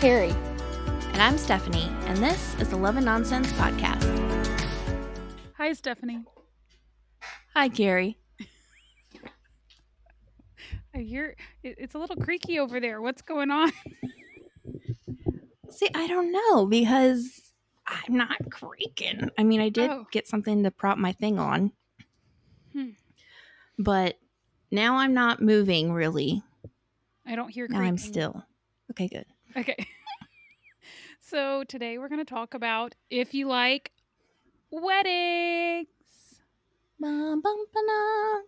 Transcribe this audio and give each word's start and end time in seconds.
Carrie. 0.00 0.34
And 1.12 1.20
I'm 1.22 1.36
Stephanie, 1.36 1.88
and 2.06 2.16
this 2.18 2.54
is 2.60 2.68
the 2.68 2.76
Love 2.76 2.96
and 2.96 3.04
Nonsense 3.04 3.52
Podcast. 3.52 4.06
Hi, 5.56 5.72
Stephanie. 5.74 6.24
Hi, 7.54 7.68
Carrie. 7.68 8.16
I 10.94 10.98
hear 11.00 11.36
it's 11.62 11.94
a 11.94 11.98
little 11.98 12.16
creaky 12.16 12.58
over 12.58 12.80
there. 12.80 13.00
What's 13.02 13.20
going 13.22 13.50
on? 13.50 13.70
See, 15.70 15.88
I 15.94 16.06
don't 16.06 16.32
know 16.32 16.64
because 16.66 17.52
I'm 17.86 18.16
not 18.16 18.38
creaking. 18.50 19.30
I 19.38 19.44
mean, 19.44 19.60
I 19.60 19.68
did 19.68 19.90
Oh. 19.90 20.06
get 20.10 20.26
something 20.26 20.62
to 20.64 20.70
prop 20.70 20.96
my 20.98 21.12
thing 21.12 21.38
on, 21.38 21.72
Hmm. 22.72 22.90
but 23.78 24.16
now 24.70 24.96
I'm 24.96 25.12
not 25.14 25.42
moving 25.42 25.92
really. 25.92 26.42
I 27.26 27.34
don't 27.36 27.50
hear 27.50 27.68
Now. 27.68 27.80
I'm 27.80 27.98
still. 27.98 28.44
Okay, 28.92 29.06
good. 29.08 29.26
Okay. 29.56 29.76
so 31.20 31.64
today 31.64 31.98
we're 31.98 32.08
going 32.08 32.24
to 32.24 32.30
talk 32.30 32.54
about 32.54 32.94
if 33.10 33.34
you 33.34 33.48
like 33.48 33.90
weddings. 34.70 35.86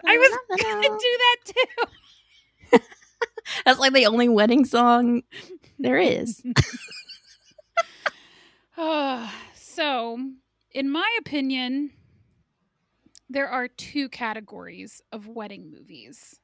I 0.06 0.18
was 0.18 0.38
going 0.48 0.82
to 0.82 0.98
do 1.00 1.18
that 1.18 1.36
too. 1.44 2.80
That's 3.64 3.78
like 3.78 3.92
the 3.92 4.06
only 4.06 4.28
wedding 4.28 4.64
song 4.64 5.22
there 5.78 5.98
is. 5.98 6.42
Ah, 8.76 9.34
so, 9.54 10.18
in 10.72 10.90
my 10.90 11.08
opinion, 11.20 11.90
there 13.28 13.48
are 13.48 13.68
two 13.68 14.08
categories 14.08 15.02
of 15.12 15.26
wedding 15.28 15.70
movies. 15.70 16.38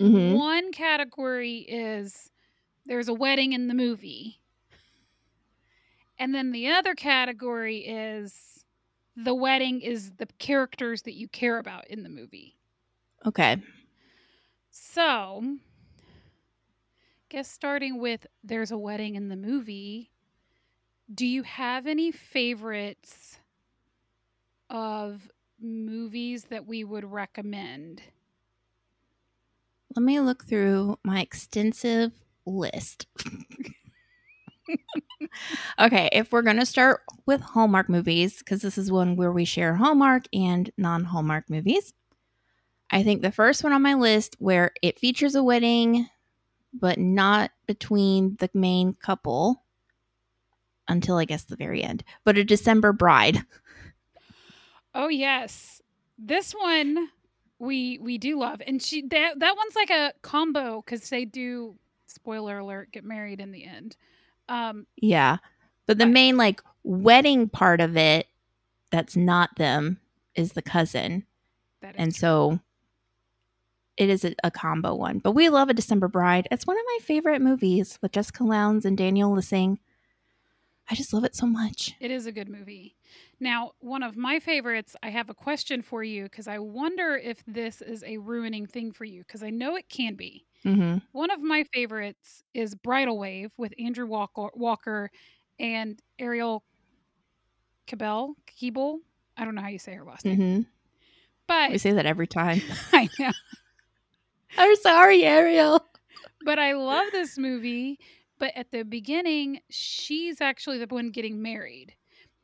Mhm. 0.00 0.36
One 0.36 0.72
category 0.72 1.58
is 1.58 2.30
there's 2.86 3.08
a 3.08 3.14
wedding 3.14 3.52
in 3.52 3.68
the 3.68 3.74
movie. 3.74 4.40
And 6.18 6.34
then 6.34 6.52
the 6.52 6.68
other 6.68 6.94
category 6.94 7.78
is 7.78 8.64
the 9.16 9.34
wedding 9.34 9.80
is 9.80 10.12
the 10.12 10.26
characters 10.38 11.02
that 11.02 11.14
you 11.14 11.28
care 11.28 11.58
about 11.58 11.86
in 11.88 12.02
the 12.02 12.08
movie. 12.08 12.56
Okay. 13.26 13.56
So, 14.70 15.58
guess 17.28 17.50
starting 17.50 18.00
with 18.00 18.26
there's 18.42 18.70
a 18.70 18.78
wedding 18.78 19.14
in 19.14 19.28
the 19.28 19.36
movie, 19.36 20.10
do 21.12 21.26
you 21.26 21.42
have 21.42 21.86
any 21.86 22.10
favorites 22.10 23.38
of 24.70 25.30
movies 25.60 26.44
that 26.44 26.66
we 26.66 26.82
would 26.82 27.04
recommend? 27.04 28.02
Let 29.94 30.02
me 30.02 30.18
look 30.18 30.44
through 30.44 30.98
my 31.04 31.20
extensive 31.20 32.23
list. 32.46 33.06
okay, 35.78 36.08
if 36.12 36.32
we're 36.32 36.42
going 36.42 36.58
to 36.58 36.66
start 36.66 37.00
with 37.26 37.40
Hallmark 37.40 37.88
movies, 37.88 38.38
because 38.38 38.62
this 38.62 38.78
is 38.78 38.90
one 38.90 39.16
where 39.16 39.32
we 39.32 39.44
share 39.44 39.74
Hallmark 39.74 40.24
and 40.32 40.70
non 40.76 41.04
Hallmark 41.04 41.50
movies, 41.50 41.92
I 42.90 43.02
think 43.02 43.22
the 43.22 43.32
first 43.32 43.64
one 43.64 43.72
on 43.72 43.82
my 43.82 43.94
list 43.94 44.36
where 44.38 44.72
it 44.82 44.98
features 44.98 45.34
a 45.34 45.42
wedding, 45.42 46.08
but 46.72 46.98
not 46.98 47.50
between 47.66 48.36
the 48.38 48.50
main 48.54 48.94
couple 48.94 49.62
until 50.86 51.16
I 51.16 51.24
guess 51.24 51.44
the 51.44 51.56
very 51.56 51.82
end, 51.82 52.04
but 52.24 52.38
a 52.38 52.44
December 52.44 52.92
bride. 52.92 53.44
Oh 54.94 55.08
yes. 55.08 55.82
This 56.18 56.52
one 56.52 57.08
we 57.58 57.98
we 57.98 58.18
do 58.18 58.38
love. 58.38 58.62
And 58.64 58.80
she 58.80 59.02
that 59.08 59.40
that 59.40 59.56
one's 59.56 59.74
like 59.74 59.90
a 59.90 60.12
combo 60.22 60.82
cuz 60.82 61.08
they 61.08 61.24
do 61.24 61.76
spoiler 62.14 62.58
alert 62.58 62.92
get 62.92 63.04
married 63.04 63.40
in 63.40 63.52
the 63.52 63.64
end. 63.64 63.96
Um 64.48 64.86
Yeah. 64.96 65.38
But 65.86 65.98
the 65.98 66.06
Right. 66.06 66.12
main 66.14 66.36
like 66.36 66.62
wedding 66.82 67.48
part 67.48 67.80
of 67.80 67.96
it 67.96 68.26
that's 68.90 69.16
not 69.16 69.56
them 69.56 70.00
is 70.34 70.52
the 70.52 70.62
cousin. 70.62 71.24
that 71.82 71.94
is 71.96 72.00
And 72.00 72.12
true. 72.14 72.18
so 72.20 72.60
it 73.96 74.08
is 74.10 74.24
a, 74.24 74.34
a 74.42 74.50
combo 74.50 74.94
one. 74.94 75.18
But 75.18 75.32
we 75.32 75.48
love 75.48 75.68
A 75.68 75.74
December 75.74 76.08
Bride. 76.08 76.48
It's 76.50 76.66
one 76.66 76.76
of 76.76 76.84
my 76.86 76.98
favorite 77.02 77.40
movies 77.42 77.98
with 78.02 78.12
Jessica 78.12 78.42
Lowndes 78.44 78.84
and 78.84 78.96
Daniel 78.98 79.32
Lissing. 79.32 79.78
I 80.90 80.94
just 80.94 81.12
love 81.14 81.24
it 81.24 81.34
so 81.34 81.46
much. 81.46 81.94
it 82.00 82.10
is 82.10 82.26
a 82.26 82.32
good 82.32 82.48
movie. 82.48 82.94
Now, 83.40 83.72
one 83.80 84.02
of 84.02 84.16
my 84.16 84.38
favorites, 84.38 84.94
I 85.02 85.08
have 85.10 85.30
a 85.30 85.34
question 85.34 85.80
for 85.82 86.04
you 86.04 86.28
cuz 86.28 86.46
I 86.46 86.58
wonder 86.58 87.16
if 87.16 87.42
this 87.46 87.80
is 87.80 88.04
a 88.04 88.18
ruining 88.18 88.66
thing 88.66 88.92
for 88.92 89.04
you 89.04 89.24
cuz 89.24 89.42
I 89.42 89.50
know 89.50 89.76
it 89.76 89.88
can 89.88 90.14
be. 90.14 90.44
hmm 90.62 90.98
One 91.12 91.30
of 91.30 91.40
my 91.40 91.64
favorites 91.72 92.42
is 92.52 92.74
Bridal 92.74 93.18
Wave 93.18 93.50
with 93.56 93.72
Andrew 93.78 94.06
Walker, 94.06 94.50
Walker 94.54 95.10
and 95.58 96.00
Arielle 96.20 96.60
Cabell, 97.86 98.36
Keeble. 98.46 98.98
I 99.36 99.44
don't 99.44 99.54
know 99.54 99.62
how 99.62 99.68
you 99.68 99.78
say 99.78 99.94
her 99.94 100.04
last 100.04 100.24
name. 100.24 100.36
hmm 100.36 100.60
But 101.46 101.70
We 101.70 101.78
say 101.78 101.92
that 101.92 102.06
every 102.06 102.26
time. 102.26 102.60
I 102.92 103.08
know. 103.18 103.32
I'm 104.56 104.76
sorry, 104.76 105.22
Arielle. 105.22 105.80
But 106.44 106.58
I 106.58 106.72
love 106.74 107.06
this 107.12 107.36
movie. 107.38 107.98
But 108.44 108.52
at 108.56 108.72
the 108.72 108.82
beginning, 108.82 109.60
she's 109.70 110.42
actually 110.42 110.76
the 110.76 110.86
one 110.86 111.10
getting 111.10 111.40
married. 111.40 111.94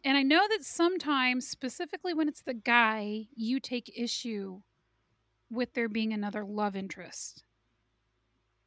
And 0.03 0.17
I 0.17 0.23
know 0.23 0.41
that 0.49 0.65
sometimes, 0.65 1.47
specifically 1.47 2.15
when 2.15 2.27
it's 2.27 2.41
the 2.41 2.55
guy, 2.55 3.27
you 3.37 3.61
take 3.61 3.93
issue 3.95 4.63
with 5.51 5.75
there 5.75 5.91
being 5.91 6.15
another 6.15 6.43
love 6.43 6.75
interest. 6.75 7.45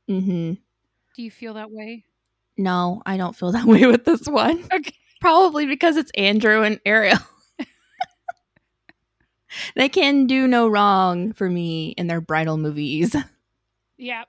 Mm-hmm. 0.07 0.53
Do 1.15 1.23
you 1.23 1.31
feel 1.31 1.55
that 1.55 1.71
way? 1.71 2.03
No, 2.55 3.01
I 3.03 3.17
don't 3.17 3.35
feel 3.35 3.51
that 3.53 3.65
way 3.65 3.87
with 3.87 4.05
this 4.05 4.27
one. 4.27 4.63
Okay. 4.71 4.93
Probably 5.19 5.65
because 5.65 5.97
it's 5.97 6.11
Andrew 6.15 6.61
and 6.61 6.79
Arielle. 6.83 7.25
they 9.75 9.89
can 9.89 10.27
do 10.27 10.47
no 10.47 10.67
wrong 10.67 11.33
for 11.33 11.49
me 11.49 11.95
in 11.97 12.05
their 12.05 12.21
bridal 12.21 12.57
movies. 12.57 13.15
Yeah. 13.97 14.25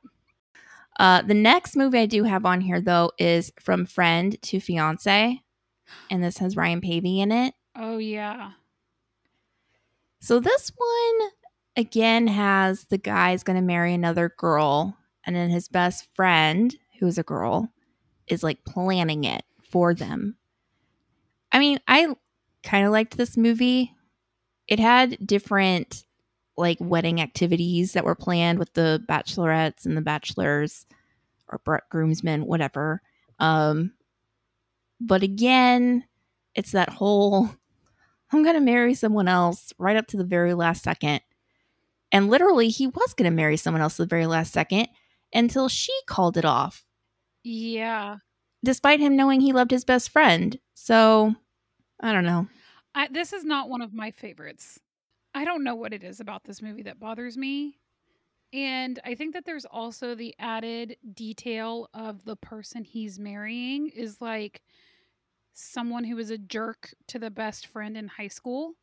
Uh, 0.97 1.23
the 1.23 1.35
next 1.35 1.77
movie 1.77 1.99
I 1.99 2.07
do 2.07 2.25
have 2.25 2.47
on 2.47 2.61
here, 2.61 2.81
though, 2.81 3.11
is 3.19 3.53
From 3.61 3.87
Friend 3.87 4.41
to 4.43 4.61
Fiance. 4.61 5.43
And 6.11 6.23
this 6.23 6.39
has 6.39 6.57
Ryan 6.57 6.81
Paevey 6.81 7.19
in 7.19 7.33
it. 7.33 7.55
Oh, 7.77 7.99
yeah. 7.99 8.53
So 10.21 10.41
this 10.41 10.73
one, 10.77 11.31
again, 11.77 12.27
has 12.29 12.85
the 12.85 12.99
guy's 12.99 13.43
going 13.43 13.57
to 13.57 13.63
marry 13.63 13.93
another 13.93 14.33
girl. 14.39 14.97
And 15.27 15.35
then 15.35 15.51
his 15.51 15.69
best 15.69 16.09
friend, 16.15 16.75
who 16.99 17.07
is 17.07 17.19
a 17.19 17.23
girl, 17.23 17.73
is 18.27 18.43
like 18.43 18.65
planning 18.65 19.25
it 19.25 19.43
for 19.71 19.95
them. 19.95 20.37
I 21.53 21.59
mean, 21.59 21.79
I 21.87 22.15
kind 22.63 22.87
of 22.87 22.93
liked 22.93 23.17
this 23.17 23.37
movie. 23.37 23.93
It 24.67 24.81
had 24.81 25.19
different 25.27 26.04
like 26.57 26.79
wedding 26.81 27.21
activities 27.21 27.93
that 27.93 28.05
were 28.05 28.15
planned 28.15 28.59
with 28.59 28.73
the 28.75 29.03
bachelorettes 29.09 29.85
and 29.87 29.97
the 29.97 30.01
bachelors 30.03 30.87
or 31.49 31.61
groomsmen, 31.91 32.47
whatever. 32.47 33.03
Um, 33.39 33.93
but 35.01 35.23
again, 35.23 36.05
it's 36.55 36.73
that 36.73 36.89
whole 36.91 37.51
I'm 38.33 38.43
going 38.43 38.55
to 38.55 38.61
marry 38.61 38.95
someone 38.95 39.29
else 39.29 39.73
right 39.79 39.97
up 39.97 40.07
to 40.09 40.17
the 40.17 40.25
very 40.25 40.55
last 40.55 40.83
second. 40.83 41.21
And 42.11 42.29
literally, 42.31 42.69
he 42.69 42.87
was 42.87 43.15
going 43.15 43.31
to 43.31 43.35
marry 43.37 43.57
someone 43.57 43.81
else 43.83 43.97
the 43.97 44.07
very 44.07 44.27
last 44.27 44.53
second 44.53 44.89
until 45.33 45.69
she 45.69 45.93
called 46.07 46.37
it 46.37 46.45
off, 46.45 46.85
Yeah. 47.43 48.17
despite 48.65 49.01
him 49.01 49.17
knowing 49.17 49.41
he 49.41 49.53
loved 49.53 49.71
his 49.73 49.85
best 49.85 50.11
friend. 50.11 50.59
So, 50.75 51.35
I 52.01 52.13
don't 52.13 52.25
know. 52.25 52.47
I, 52.95 53.09
this 53.09 53.33
is 53.33 53.45
not 53.45 53.69
one 53.69 53.83
of 53.83 53.93
my 53.93 54.11
favorites. 54.13 54.79
I 55.35 55.45
don't 55.45 55.65
know 55.65 55.75
what 55.75 55.93
it 55.93 56.05
is 56.05 56.21
about 56.21 56.45
this 56.45 56.63
movie 56.63 56.83
that 56.83 57.01
bothers 57.01 57.37
me. 57.37 57.79
And 58.53 59.01
I 59.05 59.17
think 59.17 59.35
that 59.35 59.45
there's 59.45 59.65
also 59.65 60.15
the 60.15 60.35
added 60.39 60.97
detail 61.13 61.89
of 61.93 62.25
the 62.25 62.37
person 62.37 62.85
he's 62.85 63.19
marrying 63.19 63.89
is 63.89 64.21
like 64.21 64.63
someone 65.55 66.05
who 66.05 66.17
was 66.17 66.31
a 66.31 66.39
jerk 66.39 66.95
to 67.09 67.19
the 67.19 67.31
best 67.31 67.67
friend 67.67 67.97
in 67.97 68.07
high 68.07 68.29
school. 68.29 68.75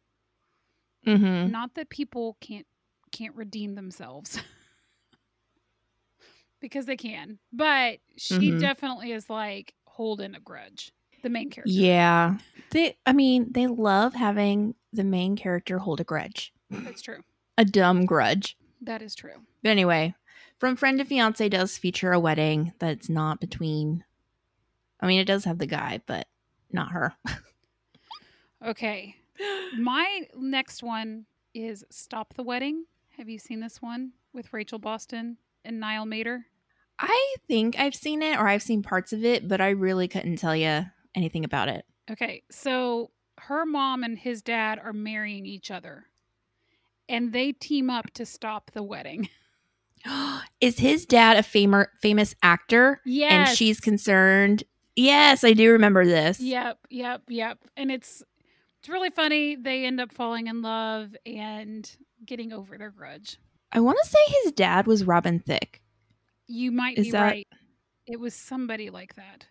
Mm-hmm. 1.07 1.51
Not 1.51 1.73
that 1.75 1.89
people 1.89 2.37
can't 2.41 2.67
can't 3.11 3.35
redeem 3.35 3.75
themselves. 3.75 4.39
because 6.61 6.85
they 6.85 6.97
can. 6.97 7.39
But 7.51 7.99
she 8.17 8.51
Mhm. 8.51 8.59
definitely 8.59 9.11
is 9.11 9.29
like 9.29 9.73
holding 9.85 10.35
a 10.35 10.39
grudge. 10.39 10.91
The 11.23 11.29
main 11.29 11.49
character. 11.49 11.71
Yeah. 11.71 12.37
They, 12.71 12.97
I 13.05 13.13
mean, 13.13 13.51
they 13.51 13.67
love 13.67 14.13
having 14.13 14.75
the 14.93 15.03
main 15.03 15.35
character 15.35 15.79
hold 15.79 15.99
a 15.99 16.03
grudge, 16.03 16.53
That's 16.69 17.01
true. 17.01 17.23
a 17.57 17.65
dumb 17.65 18.05
grudge. 18.05 18.57
That 18.81 19.01
is 19.01 19.15
true. 19.15 19.41
But 19.63 19.69
anyway, 19.69 20.15
From 20.59 20.75
Friend 20.75 20.97
to 20.97 21.05
Fiance 21.05 21.47
does 21.49 21.77
feature 21.77 22.11
a 22.11 22.19
wedding 22.19 22.73
that's 22.79 23.09
not 23.09 23.39
between. 23.39 24.03
I 24.99 25.07
mean, 25.07 25.19
it 25.19 25.25
does 25.25 25.45
have 25.45 25.57
the 25.59 25.65
guy, 25.67 26.01
but 26.05 26.27
not 26.71 26.91
her. 26.91 27.15
Okay. 28.65 29.15
My 29.77 30.21
next 30.37 30.83
one 30.83 31.25
is 31.53 31.83
Stop 31.89 32.33
the 32.35 32.43
Wedding. 32.43 32.85
Have 33.17 33.29
you 33.29 33.39
seen 33.39 33.59
this 33.59 33.81
one 33.81 34.11
with 34.33 34.53
Rachel 34.53 34.79
Boston 34.79 35.37
and 35.65 35.79
Niall 35.79 36.05
Matter? 36.05 36.45
I 36.99 37.35
think 37.47 37.79
I've 37.79 37.95
seen 37.95 38.21
it 38.21 38.37
or 38.37 38.47
I've 38.47 38.61
seen 38.61 38.83
parts 38.83 39.11
of 39.13 39.25
it, 39.25 39.47
but 39.47 39.59
I 39.61 39.69
really 39.69 40.07
couldn't 40.07 40.37
tell 40.37 40.55
you 40.55 40.85
anything 41.15 41.43
about 41.43 41.67
it. 41.67 41.85
Okay, 42.09 42.43
so 42.51 43.09
her 43.47 43.65
mom 43.65 44.03
and 44.03 44.17
his 44.17 44.41
dad 44.41 44.79
are 44.83 44.93
marrying 44.93 45.45
each 45.45 45.71
other, 45.71 46.05
and 47.09 47.33
they 47.33 47.51
team 47.51 47.89
up 47.89 48.11
to 48.11 48.25
stop 48.25 48.71
the 48.71 48.83
wedding. 48.83 49.29
Is 50.61 50.79
his 50.79 51.05
dad 51.05 51.37
a 51.37 51.41
famer, 51.41 51.87
famous 52.01 52.33
actor? 52.41 53.01
Yes. 53.05 53.49
And 53.49 53.57
she's 53.57 53.79
concerned. 53.79 54.63
Yes, 54.95 55.43
I 55.43 55.53
do 55.53 55.71
remember 55.71 56.05
this. 56.05 56.39
Yep, 56.39 56.79
yep, 56.89 57.21
yep. 57.29 57.59
And 57.77 57.91
it's 57.91 58.23
it's 58.79 58.89
really 58.89 59.11
funny. 59.11 59.55
They 59.55 59.85
end 59.85 60.01
up 60.01 60.11
falling 60.11 60.47
in 60.47 60.61
love 60.63 61.15
and 61.25 61.89
getting 62.25 62.51
over 62.51 62.77
their 62.77 62.89
grudge. 62.89 63.37
I 63.71 63.79
want 63.79 63.97
to 64.03 64.09
say 64.09 64.19
his 64.43 64.51
dad 64.53 64.87
was 64.87 65.03
Robin 65.05 65.39
Thicke. 65.39 65.81
You 66.47 66.71
might 66.71 66.97
Is 66.97 67.05
be 67.07 67.11
that- 67.11 67.21
right. 67.21 67.47
It 68.07 68.19
was 68.19 68.33
somebody 68.33 68.89
like 68.89 69.15
that. 69.15 69.45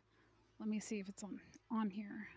Let 0.58 0.68
me 0.68 0.80
see 0.80 0.98
if 0.98 1.08
it's 1.08 1.22
on 1.22 1.38
on 1.70 1.88
here. 1.90 2.28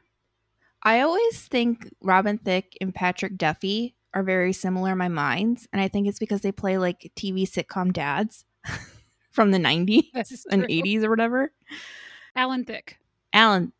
I 0.84 1.02
always 1.02 1.40
think 1.40 1.90
Robin 2.02 2.38
Thicke 2.38 2.78
and 2.82 2.94
Patrick 2.94 3.38
Duffy 3.38 3.96
are 4.14 4.24
very 4.24 4.54
similar 4.54 4.92
in 4.92 4.98
my 4.98 5.08
minds, 5.08 5.68
and 5.72 5.82
I 5.82 5.88
think 5.88 6.08
it's 6.08 6.20
because 6.20 6.42
they 6.42 6.52
play 6.52 6.78
like 6.78 7.12
TV 7.16 7.44
sitcom 7.50 7.94
dads 7.94 8.46
from 9.32 9.52
the 9.52 9.58
90s 9.58 10.46
and 10.52 10.64
80s 10.64 11.04
or 11.04 11.10
whatever. 11.10 11.52
Alan 12.36 12.66
Thicke. 12.66 12.98
Alan 13.32 13.72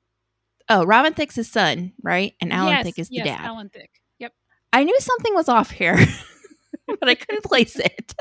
Oh, 0.70 0.86
Robin 0.86 1.14
Thicke's 1.14 1.36
his 1.36 1.52
son, 1.52 1.94
right? 2.02 2.34
And 2.42 2.54
Alan 2.54 2.74
yes, 2.74 2.86
Thicke 2.86 3.00
is 3.00 3.10
the 3.10 3.16
yes, 3.16 3.26
dad. 3.26 3.42
Alan 3.42 3.70
Thicke. 3.70 4.02
Yep. 4.20 4.34
I 4.72 4.84
knew 4.84 4.98
something 5.00 5.36
was 5.36 5.50
off 5.50 5.72
here, 5.72 5.98
but 6.88 7.10
I 7.10 7.16
couldn't 7.16 7.44
place 7.44 7.78
it. 7.78 8.16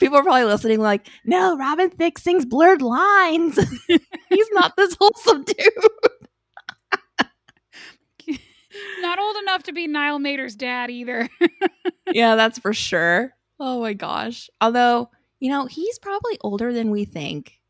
People 0.00 0.18
are 0.18 0.22
probably 0.22 0.44
listening, 0.44 0.80
like, 0.80 1.08
no, 1.24 1.56
Robin 1.56 1.90
Thicke 1.90 2.18
sings 2.18 2.44
blurred 2.44 2.82
lines. 2.82 3.58
He's 3.86 4.48
not 4.52 4.76
this 4.76 4.96
wholesome 5.00 5.44
dude. 5.44 5.56
Not 9.00 9.18
old 9.18 9.36
enough 9.42 9.62
to 9.64 9.72
be 9.72 9.86
Niall 9.86 10.18
Matter's 10.18 10.54
dad 10.56 10.90
either. 10.90 11.28
yeah, 12.12 12.36
that's 12.36 12.58
for 12.58 12.72
sure. 12.72 13.34
Oh 13.60 13.80
my 13.80 13.92
gosh. 13.92 14.48
Although, 14.60 15.10
you 15.40 15.50
know, 15.50 15.66
he's 15.66 15.98
probably 15.98 16.38
older 16.40 16.72
than 16.72 16.90
we 16.90 17.04
think. 17.04 17.60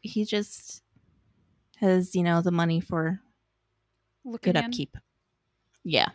He 0.00 0.24
just 0.24 0.82
has, 1.78 2.14
you 2.14 2.22
know, 2.22 2.40
the 2.42 2.50
money 2.50 2.80
for 2.80 3.20
Looking 4.24 4.52
good 4.54 4.58
in. 4.58 4.64
upkeep. 4.66 4.96
Yeah. 5.84 6.08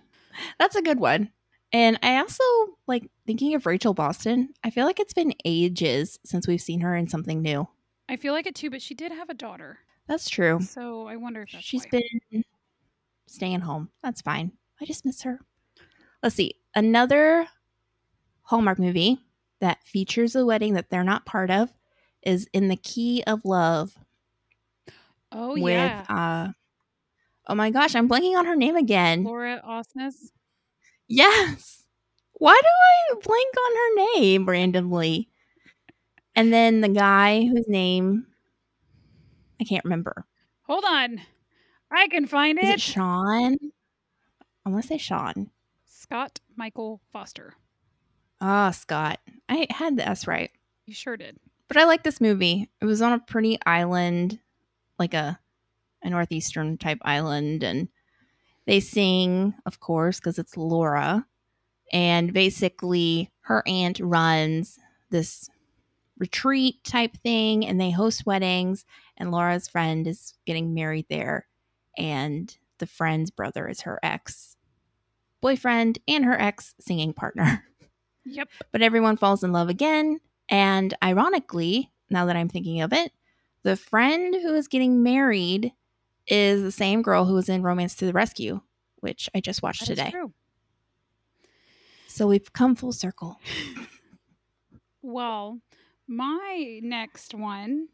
That's 0.59 0.75
a 0.75 0.81
good 0.81 0.99
one. 0.99 1.31
And 1.73 1.97
I 2.03 2.17
also 2.17 2.43
like 2.87 3.09
thinking 3.25 3.55
of 3.55 3.65
Rachel 3.65 3.93
Boston. 3.93 4.49
I 4.63 4.69
feel 4.69 4.85
like 4.85 4.99
it's 4.99 5.13
been 5.13 5.33
ages 5.45 6.19
since 6.25 6.47
we've 6.47 6.61
seen 6.61 6.81
her 6.81 6.95
in 6.95 7.07
something 7.07 7.41
new. 7.41 7.67
I 8.09 8.17
feel 8.17 8.33
like 8.33 8.45
it 8.47 8.55
too, 8.55 8.69
but 8.69 8.81
she 8.81 8.93
did 8.93 9.11
have 9.13 9.29
a 9.29 9.33
daughter. 9.33 9.79
That's 10.07 10.29
true. 10.29 10.59
So 10.61 11.07
I 11.07 11.15
wonder 11.15 11.43
if 11.43 11.51
that's 11.53 11.63
She's 11.63 11.85
why. 11.85 12.01
been 12.31 12.43
staying 13.31 13.61
home. 13.61 13.89
That's 14.03 14.21
fine. 14.21 14.51
I 14.81 14.85
just 14.85 15.05
miss 15.05 15.21
her. 15.23 15.39
Let's 16.23 16.35
see. 16.35 16.55
Another 16.75 17.47
Hallmark 18.43 18.79
movie 18.79 19.19
that 19.59 19.83
features 19.83 20.35
a 20.35 20.45
wedding 20.45 20.73
that 20.73 20.89
they're 20.89 21.03
not 21.03 21.25
part 21.25 21.49
of 21.51 21.71
is 22.23 22.47
In 22.53 22.67
the 22.67 22.75
Key 22.75 23.23
of 23.25 23.45
Love 23.45 23.97
Oh 25.31 25.53
with 25.53 25.63
yeah. 25.63 26.05
uh 26.09 26.51
Oh 27.47 27.55
my 27.55 27.71
gosh, 27.71 27.95
I'm 27.95 28.07
blanking 28.07 28.37
on 28.37 28.45
her 28.45 28.55
name 28.55 28.75
again. 28.75 29.23
Laura 29.23 29.61
Osnes. 29.67 30.31
Yes. 31.07 31.83
Why 32.33 32.59
do 32.61 32.67
I 32.67 33.19
blank 33.21 33.55
on 33.67 33.75
her 33.75 34.19
name 34.19 34.45
randomly? 34.47 35.29
And 36.35 36.53
then 36.53 36.81
the 36.81 36.89
guy 36.89 37.45
whose 37.45 37.67
name 37.67 38.27
I 39.59 39.63
can't 39.63 39.83
remember. 39.83 40.25
Hold 40.63 40.85
on. 40.87 41.21
I 41.91 42.07
can 42.07 42.25
find 42.25 42.57
Is 42.61 42.69
it. 42.69 42.73
it 42.75 42.81
Sean? 42.81 43.57
I 44.65 44.69
want 44.69 44.83
to 44.83 44.87
say 44.87 44.97
Sean. 44.97 45.49
Scott 45.85 46.39
Michael 46.55 47.01
Foster. 47.11 47.53
Ah, 48.39 48.71
Scott. 48.71 49.19
I 49.49 49.67
had 49.69 49.97
the 49.97 50.07
S 50.07 50.27
right. 50.27 50.51
You 50.85 50.93
sure 50.93 51.17
did. 51.17 51.37
But 51.67 51.77
I 51.77 51.85
like 51.85 52.03
this 52.03 52.19
movie. 52.21 52.69
It 52.81 52.85
was 52.85 53.01
on 53.01 53.13
a 53.13 53.19
pretty 53.19 53.57
island, 53.65 54.39
like 54.99 55.13
a 55.13 55.39
a 56.03 56.09
northeastern 56.09 56.77
type 56.79 56.97
island, 57.03 57.63
and 57.63 57.87
they 58.65 58.79
sing, 58.79 59.53
of 59.67 59.79
course, 59.79 60.19
because 60.19 60.39
it's 60.39 60.57
Laura. 60.57 61.25
And 61.93 62.33
basically, 62.33 63.29
her 63.41 63.61
aunt 63.67 63.99
runs 63.99 64.79
this 65.11 65.47
retreat 66.17 66.83
type 66.83 67.15
thing, 67.17 67.65
and 67.65 67.79
they 67.79 67.91
host 67.91 68.25
weddings. 68.25 68.83
And 69.17 69.31
Laura's 69.31 69.67
friend 69.67 70.07
is 70.07 70.33
getting 70.45 70.73
married 70.73 71.05
there, 71.09 71.47
and 71.97 72.57
the 72.79 72.85
friend's 72.87 73.31
brother 73.31 73.67
is 73.67 73.81
her 73.81 73.99
ex 74.03 74.55
boyfriend 75.41 75.99
and 76.07 76.25
her 76.25 76.39
ex 76.39 76.73
singing 76.79 77.13
partner. 77.13 77.63
Yep. 78.23 78.49
but 78.71 78.83
everyone 78.83 79.17
falls 79.17 79.43
in 79.43 79.51
love 79.51 79.67
again. 79.67 80.19
And 80.47 80.93
ironically, 81.03 81.91
now 82.11 82.25
that 82.27 82.35
I'm 82.35 82.49
thinking 82.49 82.81
of 82.81 82.93
it, 82.93 83.11
the 83.63 83.75
friend 83.75 84.35
who 84.35 84.53
is 84.53 84.67
getting 84.67 85.01
married 85.01 85.73
is 86.27 86.61
the 86.61 86.71
same 86.71 87.01
girl 87.01 87.25
who 87.25 87.33
was 87.33 87.49
in 87.49 87.63
Romance 87.63 87.95
to 87.95 88.05
the 88.05 88.13
Rescue, 88.13 88.61
which 88.99 89.27
I 89.33 89.39
just 89.39 89.63
watched 89.63 89.79
That 89.87 89.89
is 89.93 89.97
today. 89.97 90.11
true. 90.11 90.33
So 92.07 92.27
we've 92.27 92.53
come 92.53 92.75
full 92.75 92.91
circle. 92.93 93.39
Well, 95.01 95.59
my 96.07 96.79
next 96.83 97.33
one 97.33 97.87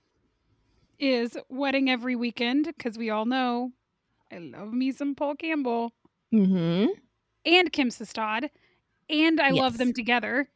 is 1.00 1.38
Wedding 1.50 1.90
Every 1.90 2.16
Weekend 2.18 2.66
because 2.66 2.98
we 2.98 3.10
all 3.10 3.26
know 3.26 3.72
I 4.32 4.40
love 4.40 4.74
me 4.74 4.92
some 4.92 5.16
Paul 5.16 5.36
Campbell 5.36 5.94
Mm-hmm. 6.34 6.88
and 7.46 7.72
Kim 7.72 7.90
Sustad, 7.90 8.50
and 9.10 9.40
I 9.40 9.52
love 9.52 9.78
them 9.78 9.94
together. 9.94 10.50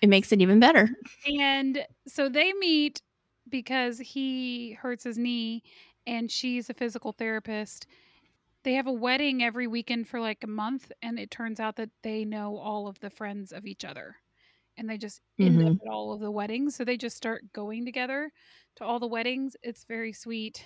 It 0.00 0.08
makes 0.08 0.30
it 0.32 0.40
even 0.40 0.60
better. 0.60 0.88
And 1.26 1.84
so 2.06 2.28
they 2.28 2.52
meet 2.54 3.02
because 3.48 3.98
he 3.98 4.72
hurts 4.80 5.04
his 5.04 5.18
knee 5.18 5.62
and 6.06 6.30
she's 6.30 6.70
a 6.70 6.74
physical 6.74 7.12
therapist. 7.12 7.86
They 8.62 8.74
have 8.74 8.86
a 8.86 8.92
wedding 8.92 9.42
every 9.42 9.66
weekend 9.66 10.06
for 10.08 10.20
like 10.20 10.44
a 10.44 10.46
month, 10.46 10.92
and 11.02 11.18
it 11.18 11.30
turns 11.30 11.60
out 11.60 11.76
that 11.76 11.90
they 12.02 12.24
know 12.24 12.56
all 12.56 12.86
of 12.88 13.00
the 13.00 13.10
friends 13.10 13.52
of 13.52 13.66
each 13.66 13.84
other. 13.84 14.16
And 14.78 14.88
they 14.88 14.96
just 14.96 15.20
end 15.38 15.62
up 15.66 15.78
at 15.84 15.90
all 15.90 16.12
of 16.12 16.20
the 16.20 16.30
weddings. 16.30 16.76
So 16.76 16.84
they 16.84 16.96
just 16.96 17.16
start 17.16 17.52
going 17.52 17.84
together 17.84 18.32
to 18.76 18.84
all 18.84 18.98
the 18.98 19.06
weddings. 19.06 19.56
It's 19.62 19.84
very 19.84 20.12
sweet. 20.12 20.64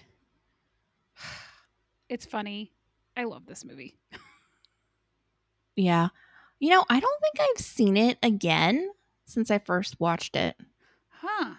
It's 2.09 2.27
funny. 2.27 2.73
I 3.17 3.25
love 3.25 3.47
this 3.47 3.65
movie. 3.65 3.97
Yeah. 5.77 6.09
You 6.61 6.71
know, 6.71 6.85
I 6.89 7.01
don't 7.01 7.21
think 7.21 7.35
I've 7.41 7.65
seen 7.65 7.97
it 7.97 8.19
again 8.23 8.91
since 9.27 9.51
I 9.51 9.59
first 9.59 9.99
watched 10.01 10.37
it. 10.37 10.57
Huh. 11.09 11.55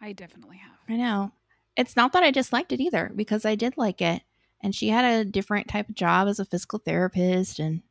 I 0.00 0.12
definitely 0.12 0.56
have. 0.58 0.76
I 0.88 0.96
know. 0.96 1.32
It's 1.76 1.96
not 1.96 2.12
that 2.12 2.22
I 2.22 2.30
disliked 2.30 2.72
it 2.72 2.80
either, 2.80 3.10
because 3.14 3.44
I 3.44 3.54
did 3.54 3.76
like 3.76 4.00
it. 4.00 4.22
And 4.62 4.74
she 4.74 4.88
had 4.88 5.04
a 5.04 5.24
different 5.24 5.68
type 5.68 5.88
of 5.88 5.94
job 5.94 6.28
as 6.28 6.38
a 6.38 6.44
physical 6.44 6.78
therapist. 6.78 7.58
And, 7.58 7.82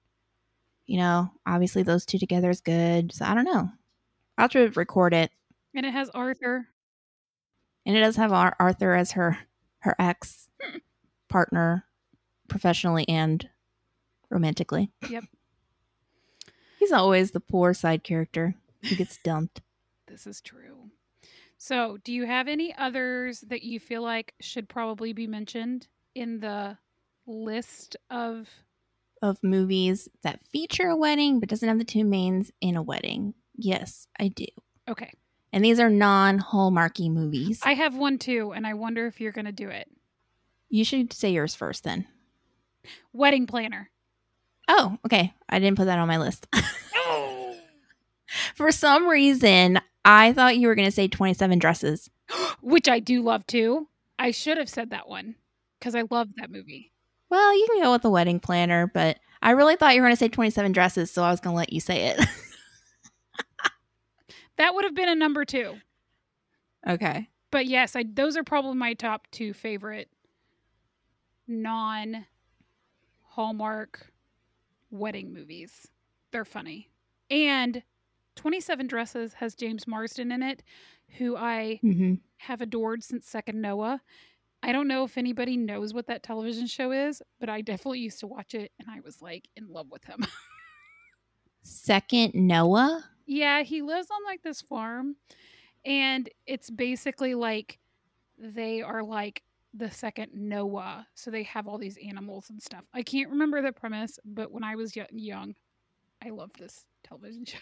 you 0.86 0.98
know, 0.98 1.32
obviously 1.46 1.84
those 1.84 2.06
two 2.06 2.18
together 2.18 2.50
is 2.50 2.62
good. 2.62 3.14
So 3.14 3.26
I 3.26 3.34
don't 3.34 3.46
know. 3.46 3.70
I'll 4.38 4.44
have 4.46 4.52
to 4.52 4.70
record 4.72 5.14
it. 5.14 5.32
And 5.76 5.86
it 5.86 5.94
has 5.94 6.10
Arthur. 6.10 6.68
And 7.86 7.96
it 7.96 8.00
does 8.00 8.16
have 8.16 8.32
Ar- 8.32 8.56
Arthur 8.60 8.94
as 8.96 9.12
her 9.14 9.38
her 9.80 9.96
ex 10.00 10.48
partner 11.34 11.84
professionally 12.48 13.10
and 13.10 13.50
romantically. 14.30 14.92
Yep. 15.10 15.24
He's 16.78 16.92
always 16.92 17.32
the 17.32 17.40
poor 17.40 17.74
side 17.74 18.04
character 18.04 18.54
who 18.88 18.96
gets 18.96 19.18
dumped. 19.24 19.62
This 20.06 20.28
is 20.28 20.42
true. 20.42 20.92
So, 21.58 21.98
do 22.04 22.14
you 22.14 22.28
have 22.28 22.48
any 22.48 22.76
others 22.76 23.42
that 23.48 23.64
you 23.64 23.80
feel 23.80 24.04
like 24.04 24.36
should 24.42 24.70
probably 24.70 25.12
be 25.14 25.26
mentioned 25.26 25.88
in 26.14 26.40
the 26.40 26.78
list 27.26 27.96
of 28.12 28.48
of 29.24 29.42
movies 29.42 30.10
that 30.22 30.46
feature 30.52 30.90
a 30.90 30.98
wedding 30.98 31.40
but 31.40 31.50
doesn't 31.50 31.68
have 31.68 31.80
the 31.80 31.86
two 31.86 32.04
mains 32.04 32.52
in 32.62 32.76
a 32.76 32.84
wedding. 32.84 33.34
Yes, 33.56 34.06
I 34.20 34.28
do. 34.28 34.46
Okay. 34.88 35.14
And 35.54 35.64
these 35.64 35.80
are 35.80 35.90
non-Hallmarky 35.90 37.10
movies. 37.10 37.62
I 37.64 37.74
have 37.74 37.96
one 37.96 38.20
too 38.20 38.52
and 38.54 38.68
I 38.68 38.74
wonder 38.74 39.08
if 39.08 39.22
you're 39.22 39.32
going 39.32 39.46
to 39.46 39.54
do 39.54 39.70
it. 39.70 39.90
You 40.74 40.84
should 40.84 41.14
say 41.14 41.32
yours 41.32 41.56
first 41.56 41.84
then. 41.84 42.08
Wedding 43.12 43.48
Planner. 43.48 43.90
Oh, 44.68 44.98
okay. 45.06 45.34
I 45.48 45.60
didn't 45.60 45.78
put 45.78 45.86
that 45.86 46.00
on 46.00 46.08
my 46.08 46.18
list. 46.18 46.48
For 48.56 48.72
some 48.72 49.08
reason, 49.08 49.80
I 50.04 50.34
thought 50.34 50.58
you 50.58 50.68
were 50.68 50.76
going 50.76 50.88
to 50.88 50.92
say 50.92 51.08
27 51.08 51.60
dresses. 51.60 52.10
Which 52.62 52.90
I 52.90 53.00
do 53.00 53.22
love 53.22 53.46
too. 53.46 53.88
I 54.18 54.32
should 54.32 54.58
have 54.58 54.70
said 54.70 54.90
that 54.90 55.08
one 55.08 55.36
cuz 55.82 55.96
I 55.96 56.04
love 56.10 56.30
that 56.38 56.50
movie. 56.50 56.92
Well, 57.30 57.58
you 57.58 57.68
can 57.72 57.84
go 57.84 57.92
with 57.92 58.02
the 58.02 58.10
wedding 58.10 58.40
planner, 58.40 58.88
but 58.88 59.20
I 59.42 59.52
really 59.52 59.76
thought 59.76 59.96
you 59.96 60.02
were 60.02 60.08
going 60.08 60.16
to 60.16 60.20
say 60.20 60.30
27 60.30 60.72
dresses, 60.72 61.12
so 61.12 61.24
I 61.24 61.32
was 61.32 61.40
going 61.40 61.54
to 61.54 61.58
let 61.58 61.74
you 61.74 61.80
say 61.80 62.08
it. 62.08 62.20
That 64.58 64.76
would 64.76 64.86
have 64.86 64.96
been 64.96 65.10
a 65.10 65.16
number 65.16 65.46
two. 65.46 65.76
Okay. 66.88 67.30
But 67.52 67.66
yes, 67.66 67.96
I 67.96 68.04
those 68.04 68.38
are 68.38 68.44
probably 68.44 68.76
my 68.76 68.94
top 68.94 69.28
two 69.32 69.54
favorite 69.54 70.10
non 71.48 72.26
Hallmark 73.22 74.12
wedding 74.92 75.34
movies. 75.34 75.88
They're 76.32 76.46
funny. 76.46 76.90
And 77.30 77.84
27 78.36 78.88
Dresses 78.88 79.34
has 79.36 79.56
James 79.56 79.88
Marsden 79.88 80.32
in 80.32 80.44
it, 80.44 80.64
who 81.18 81.36
I 81.36 81.80
Mm-hmm. 81.84 82.16
have 82.38 82.62
adored 82.62 83.04
since 83.04 83.28
Second 83.28 83.62
Noah. 83.62 84.02
I 84.62 84.72
don't 84.72 84.88
know 84.88 85.04
if 85.04 85.18
anybody 85.18 85.58
knows 85.58 85.94
what 85.94 86.08
that 86.08 86.24
television 86.24 86.68
show 86.68 86.92
is, 86.92 87.22
but 87.40 87.50
I 87.50 87.62
definitely 87.62 88.00
used 88.00 88.20
to 88.22 88.28
watch 88.28 88.54
it 88.54 88.72
and 88.80 88.88
I 88.90 89.02
was 89.02 89.22
like 89.22 89.50
in 89.58 89.68
love 89.72 89.88
with 89.92 90.06
him. 90.06 90.26
Second 91.64 92.34
Noah. 92.34 93.04
yeah, 93.26 93.64
he 93.64 93.82
lives 93.82 94.08
on 94.12 94.24
like 94.26 94.42
this 94.44 94.62
farm 94.62 95.16
and 95.86 96.30
it's 96.46 96.70
basically 96.70 97.36
like 97.36 97.80
they 98.38 98.82
are 98.82 99.04
like 99.04 99.44
the 99.74 99.92
second 99.92 100.32
Noah. 100.34 101.08
So 101.16 101.32
they 101.32 101.44
have 101.44 101.68
all 101.68 101.78
these 101.78 101.98
animals 102.08 102.50
and 102.50 102.62
stuff. 102.62 102.84
I 102.94 103.04
can't 103.04 103.30
remember 103.30 103.62
the 103.62 103.72
premise, 103.72 104.20
but 104.24 104.52
when 104.52 104.64
I 104.64 104.76
was 104.76 104.96
young, 104.96 105.56
I 106.24 106.30
loved 106.30 106.60
this 106.60 106.86
television 107.04 107.46
show. 107.46 107.58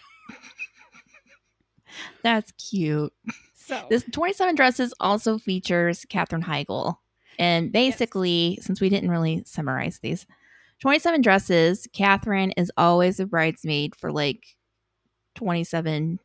That's 2.22 2.52
cute. 2.52 3.12
So 3.54 3.86
This 3.88 4.04
27 4.12 4.54
Dresses 4.54 4.94
also 5.00 5.38
features 5.38 6.04
Katherine 6.08 6.42
Heigl. 6.42 6.96
And 7.38 7.72
basically, 7.72 8.58
since 8.60 8.80
we 8.80 8.88
didn't 8.88 9.10
really 9.10 9.42
summarize 9.46 9.98
these, 10.00 10.26
27 10.80 11.22
Dresses, 11.22 11.88
Katherine 11.92 12.52
is 12.52 12.70
always 12.76 13.20
a 13.20 13.26
bridesmaid 13.26 13.94
for 13.94 14.12
like 14.12 14.56
27 15.36 16.18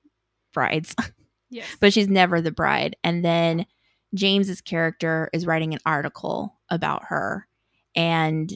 brides, 0.54 0.96
yes. 1.50 1.66
but 1.80 1.94
she's 1.94 2.10
never 2.10 2.42
the 2.42 2.52
bride. 2.52 2.96
And 3.04 3.24
then 3.24 3.66
James's 4.14 4.62
character 4.62 5.30
is 5.34 5.46
writing 5.46 5.74
an 5.74 5.80
article 5.86 6.56
about 6.70 7.06
her 7.06 7.48
and 7.96 8.54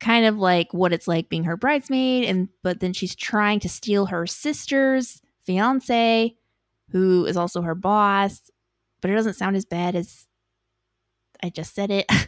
kind 0.00 0.26
of 0.26 0.36
like 0.38 0.72
what 0.74 0.92
it's 0.92 1.08
like 1.08 1.28
being 1.28 1.44
her 1.44 1.56
bridesmaid 1.56 2.24
and 2.24 2.48
but 2.62 2.80
then 2.80 2.92
she's 2.92 3.14
trying 3.14 3.58
to 3.60 3.68
steal 3.68 4.06
her 4.06 4.26
sister's 4.26 5.22
fiance 5.46 6.34
who 6.90 7.24
is 7.26 7.36
also 7.36 7.62
her 7.62 7.74
boss, 7.74 8.50
but 9.00 9.10
it 9.10 9.14
doesn't 9.14 9.34
sound 9.34 9.56
as 9.56 9.64
bad 9.64 9.96
as 9.96 10.26
I 11.42 11.48
just 11.50 11.74
said 11.74 11.90
it. 11.90 12.06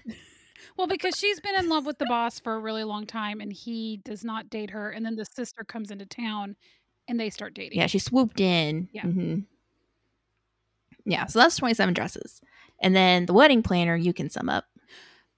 Well, 0.76 0.86
because 0.86 1.16
she's 1.16 1.40
been 1.40 1.54
in 1.54 1.70
love 1.70 1.86
with 1.86 1.96
the 1.98 2.04
boss 2.06 2.38
for 2.38 2.54
a 2.54 2.58
really 2.58 2.84
long 2.84 3.06
time 3.06 3.40
and 3.40 3.50
he 3.50 4.00
does 4.04 4.25
not 4.25 4.50
date 4.50 4.68
her. 4.70 4.90
And 4.90 5.06
then 5.06 5.16
the 5.16 5.25
sister 5.25 5.64
comes 5.64 5.90
into 5.90 6.04
town 6.04 6.54
and 7.08 7.18
they 7.18 7.30
start 7.30 7.54
dating. 7.54 7.78
yeah, 7.78 7.86
she 7.86 7.98
swooped 7.98 8.40
in. 8.40 8.88
Yeah. 8.92 9.04
Mhm. 9.04 9.44
Yeah, 11.06 11.26
so 11.26 11.38
that's 11.38 11.56
27 11.56 11.94
dresses. 11.94 12.40
And 12.80 12.94
then 12.94 13.26
the 13.26 13.32
wedding 13.32 13.62
planner, 13.62 13.96
you 13.96 14.12
can 14.12 14.28
sum 14.28 14.48
up. 14.48 14.64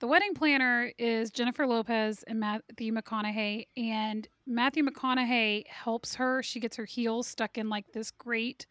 The 0.00 0.06
wedding 0.06 0.34
planner 0.34 0.92
is 0.98 1.30
Jennifer 1.30 1.66
Lopez 1.66 2.24
and 2.26 2.40
Matthew 2.40 2.92
McConaughey. 2.92 3.66
And 3.76 4.26
Matthew 4.46 4.82
McConaughey 4.84 5.66
helps 5.66 6.14
her. 6.14 6.42
She 6.42 6.58
gets 6.58 6.76
her 6.76 6.84
heels 6.86 7.26
stuck 7.26 7.58
in 7.58 7.68
like 7.68 7.92
this 7.92 8.10
grate 8.10 8.66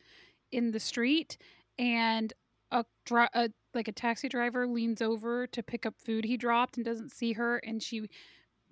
in 0.51 0.71
the 0.71 0.79
street. 0.79 1.37
And 1.77 2.33
a, 2.71 2.83
a 3.11 3.49
like 3.73 3.87
a 3.87 3.93
taxi 3.93 4.27
driver 4.27 4.67
leans 4.67 5.01
over 5.01 5.45
to 5.47 5.61
pick 5.61 5.85
up 5.85 5.95
food 6.03 6.25
he 6.25 6.35
dropped 6.35 6.77
and 6.77 6.85
doesn't 6.85 7.11
see 7.11 7.33
her. 7.33 7.57
And 7.57 7.83
she 7.83 8.09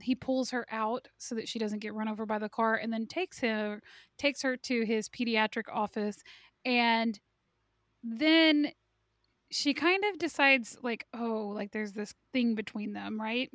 he 0.02 0.16
pulls 0.16 0.50
her 0.52 0.66
out 0.72 1.08
so 1.18 1.36
that 1.36 1.48
she 1.48 1.60
doesn't 1.60 1.80
get 1.80 1.94
run 1.94 2.08
over 2.08 2.26
by 2.26 2.40
the 2.40 2.50
car 2.50 2.76
and 2.76 2.92
then 2.92 3.06
takes 3.06 3.40
her 3.40 3.82
takes 4.18 4.42
her 4.42 4.58
to 4.58 4.86
his 4.86 5.08
pediatric 5.10 5.66
office 5.72 6.18
and 6.66 7.20
then 8.06 8.72
she 9.52 9.74
kind 9.74 10.04
of 10.06 10.20
decides 10.20 10.78
like 10.84 11.08
oh 11.14 11.50
like 11.50 11.72
there's 11.72 11.94
this 11.94 12.16
thing 12.34 12.56
between 12.56 12.94
them 12.94 13.22
right 13.22 13.52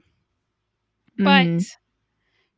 but 1.17 1.51
Mhm. 1.51 1.67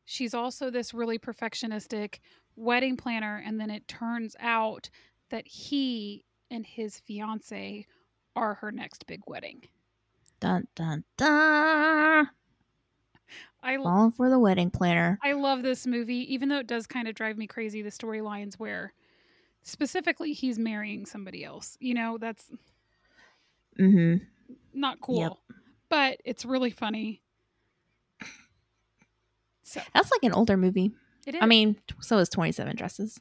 she's 0.05 0.33
also 0.33 0.69
this 0.69 0.93
really 0.93 1.19
perfectionistic 1.19 2.19
wedding 2.55 2.97
planner 2.97 3.41
and 3.45 3.59
then 3.59 3.69
it 3.69 3.87
turns 3.87 4.35
out 4.39 4.89
that 5.29 5.47
he 5.47 6.25
and 6.51 6.65
his 6.65 6.99
fiance 6.99 7.85
are 8.35 8.55
her 8.55 8.71
next 8.71 9.05
big 9.07 9.21
wedding 9.27 9.63
dun 10.39 10.67
dun 10.75 11.03
dun. 11.17 12.29
i 13.63 13.75
l- 13.75 13.89
Falling 13.89 14.11
for 14.11 14.29
the 14.29 14.39
wedding 14.39 14.71
planner. 14.71 15.21
I 15.23 15.33
love 15.33 15.63
this 15.63 15.87
movie, 15.87 16.31
even 16.33 16.49
though 16.49 16.59
it 16.59 16.67
does 16.67 16.85
kind 16.85 17.07
of 17.07 17.15
drive 17.15 17.37
me 17.37 17.47
crazy. 17.47 17.81
The 17.81 17.89
storylines 17.89 18.55
where 18.55 18.93
specifically 19.63 20.33
he's 20.33 20.59
marrying 20.59 21.05
somebody 21.05 21.43
else. 21.43 21.77
You 21.79 21.93
know, 21.95 22.17
that's 22.17 22.45
hmm 23.77 24.15
not 24.73 24.99
cool, 25.01 25.39
but 25.89 26.19
it's 26.25 26.45
really 26.45 26.71
funny. 26.71 27.21
So 29.63 29.81
That's 29.93 30.11
like 30.11 30.23
an 30.23 30.33
older 30.33 30.57
movie. 30.57 30.91
it 31.25 31.35
is. 31.35 31.41
I 31.41 31.45
mean, 31.45 31.77
so 32.01 32.17
is 32.17 32.29
27 32.29 32.75
Dresses. 32.75 33.19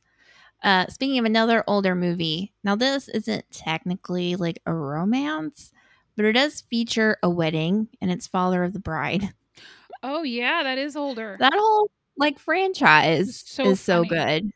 Uh, 0.62 0.86
speaking 0.88 1.18
of 1.18 1.24
another 1.24 1.64
older 1.66 1.94
movie, 1.94 2.52
now 2.64 2.76
this 2.76 3.08
isn't 3.08 3.44
technically 3.50 4.36
like 4.36 4.60
a 4.66 4.74
romance, 4.74 5.72
but 6.16 6.24
it 6.24 6.32
does 6.32 6.62
feature 6.62 7.16
a 7.22 7.30
wedding 7.30 7.88
and 8.00 8.10
it's 8.10 8.26
Father 8.26 8.64
of 8.64 8.72
the 8.72 8.78
Bride. 8.78 9.32
oh 10.02 10.22
yeah, 10.22 10.62
that 10.62 10.78
is 10.78 10.96
older. 10.96 11.36
That 11.38 11.52
whole 11.54 11.90
like 12.16 12.38
franchise 12.38 13.42
So 13.46 13.64
is 13.64 13.80
so 13.80 14.04
good 14.04 14.52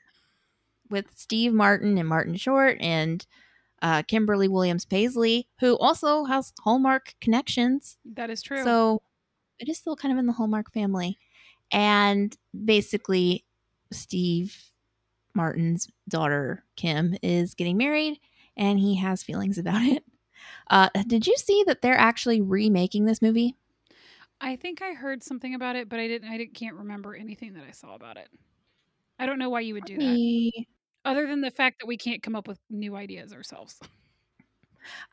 with 0.90 1.06
Steve 1.14 1.52
Martin 1.52 1.98
and 1.98 2.08
Martin 2.08 2.36
Short 2.36 2.76
and 2.80 3.26
uh, 3.82 4.02
Kimberly 4.02 4.48
Williams 4.48 4.84
Paisley, 4.84 5.48
who 5.60 5.76
also 5.78 6.24
has 6.24 6.52
Hallmark 6.60 7.14
connections. 7.20 7.96
that 8.14 8.30
is 8.30 8.42
true. 8.42 8.62
So 8.64 9.02
it 9.58 9.68
is 9.68 9.78
still 9.78 9.96
kind 9.96 10.12
of 10.12 10.18
in 10.18 10.26
the 10.26 10.32
Hallmark 10.32 10.72
family. 10.72 11.18
And 11.70 12.36
basically, 12.64 13.44
Steve 13.90 14.56
Martin's 15.34 15.88
daughter, 16.08 16.64
Kim, 16.76 17.16
is 17.22 17.54
getting 17.54 17.76
married 17.76 18.18
and 18.56 18.78
he 18.78 18.96
has 18.96 19.22
feelings 19.22 19.58
about 19.58 19.82
it. 19.82 20.04
Uh, 20.68 20.88
did 21.06 21.26
you 21.26 21.36
see 21.36 21.64
that 21.66 21.82
they're 21.82 21.98
actually 21.98 22.40
remaking 22.40 23.04
this 23.04 23.22
movie? 23.22 23.56
I 24.40 24.56
think 24.56 24.82
I 24.82 24.92
heard 24.92 25.22
something 25.22 25.54
about 25.54 25.76
it, 25.76 25.88
but 25.88 25.98
I 25.98 26.08
didn't. 26.08 26.28
I 26.28 26.36
didn't, 26.36 26.54
can't 26.54 26.76
remember 26.76 27.14
anything 27.14 27.54
that 27.54 27.64
I 27.66 27.70
saw 27.70 27.94
about 27.94 28.16
it. 28.16 28.28
I 29.18 29.26
don't 29.26 29.38
know 29.38 29.48
why 29.48 29.60
you 29.60 29.74
would 29.74 29.86
do 29.86 29.96
that, 29.96 30.04
other 31.06 31.26
than 31.26 31.40
the 31.40 31.50
fact 31.50 31.78
that 31.80 31.86
we 31.86 31.96
can't 31.96 32.22
come 32.22 32.36
up 32.36 32.46
with 32.46 32.58
new 32.68 32.96
ideas 32.96 33.32
ourselves. 33.32 33.80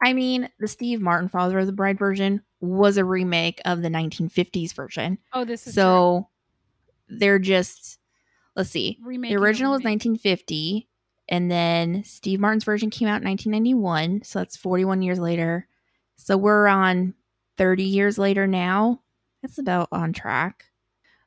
I 0.01 0.13
mean, 0.13 0.49
the 0.59 0.67
Steve 0.67 1.01
Martin 1.01 1.29
Father 1.29 1.59
of 1.59 1.65
the 1.65 1.71
Bride 1.71 1.97
version 1.97 2.41
was 2.59 2.97
a 2.97 3.05
remake 3.05 3.61
of 3.65 3.81
the 3.81 3.89
1950s 3.89 4.73
version. 4.73 5.17
Oh, 5.31 5.45
this 5.45 5.65
is 5.65 5.73
true. 5.73 5.81
So 5.81 6.29
they're 7.07 7.39
just, 7.39 7.99
let's 8.55 8.69
see, 8.69 8.99
Remaking 9.01 9.35
the 9.35 9.41
original 9.41 9.71
was 9.71 9.83
1950 9.83 10.87
and 11.29 11.49
then 11.49 12.03
steve 12.03 12.39
martin's 12.39 12.63
version 12.63 12.89
came 12.89 13.07
out 13.07 13.21
in 13.21 13.27
1991 13.27 14.23
so 14.23 14.39
that's 14.39 14.57
41 14.57 15.01
years 15.01 15.19
later 15.19 15.67
so 16.17 16.37
we're 16.37 16.67
on 16.67 17.13
30 17.57 17.83
years 17.83 18.17
later 18.17 18.47
now 18.47 19.01
That's 19.41 19.57
about 19.57 19.87
on 19.91 20.13
track 20.13 20.65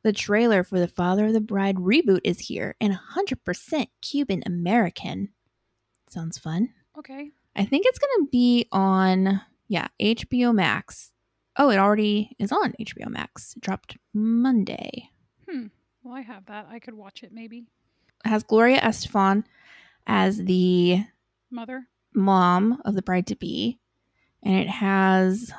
the 0.06 0.12
trailer 0.12 0.62
for 0.62 0.78
the 0.78 0.86
father 0.86 1.26
of 1.26 1.32
the 1.32 1.40
bride 1.40 1.74
reboot 1.76 2.20
is 2.22 2.38
here 2.38 2.76
and 2.80 2.96
100% 3.16 3.86
cuban 4.00 4.40
american 4.46 5.30
sounds 6.08 6.38
fun 6.38 6.68
Okay. 6.96 7.30
i 7.56 7.64
think 7.64 7.84
it's 7.86 7.98
going 7.98 8.24
to 8.24 8.30
be 8.30 8.66
on 8.70 9.40
yeah 9.66 9.88
hbo 10.00 10.54
max 10.54 11.10
oh 11.56 11.70
it 11.70 11.76
already 11.78 12.36
is 12.38 12.52
on 12.52 12.72
hbo 12.80 13.08
max 13.08 13.54
it 13.56 13.62
dropped 13.62 13.96
monday 14.14 15.10
Hmm. 15.50 15.66
Well, 16.02 16.14
I 16.14 16.20
have 16.22 16.46
that. 16.46 16.66
I 16.70 16.78
could 16.80 16.94
watch 16.94 17.22
it 17.24 17.32
maybe. 17.32 17.66
it 18.24 18.28
has 18.28 18.42
gloria 18.44 18.80
estefan 18.80 19.42
as 20.06 20.38
the 20.38 21.04
Mother. 21.50 21.86
mom 22.14 22.80
of 22.84 22.94
the 22.94 23.02
bride 23.02 23.26
to 23.28 23.36
be, 23.36 23.78
and 24.42 24.54
it 24.56 24.68
has 24.68 25.52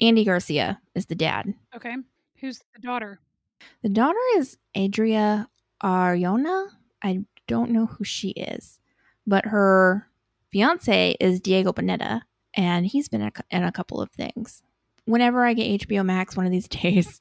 Andy 0.00 0.24
Garcia 0.24 0.80
as 0.96 1.06
the 1.06 1.14
dad. 1.14 1.54
Okay. 1.76 1.94
Who's 2.40 2.58
the 2.74 2.80
daughter? 2.80 3.18
The 3.82 3.88
daughter 3.88 4.18
is 4.36 4.56
Adria 4.76 5.48
Arjona. 5.82 6.68
I 7.02 7.24
don't 7.46 7.70
know 7.70 7.86
who 7.86 8.04
she 8.04 8.30
is, 8.30 8.78
but 9.26 9.46
her 9.46 10.06
fiance 10.52 11.16
is 11.20 11.40
Diego 11.40 11.72
Boneta, 11.72 12.22
and 12.54 12.86
he's 12.86 13.08
been 13.08 13.22
in 13.22 13.28
a, 13.28 13.56
in 13.56 13.64
a 13.64 13.72
couple 13.72 14.00
of 14.00 14.10
things. 14.10 14.62
Whenever 15.06 15.44
I 15.44 15.54
get 15.54 15.88
HBO 15.88 16.04
Max 16.04 16.36
one 16.36 16.46
of 16.46 16.52
these 16.52 16.68
days 16.68 17.20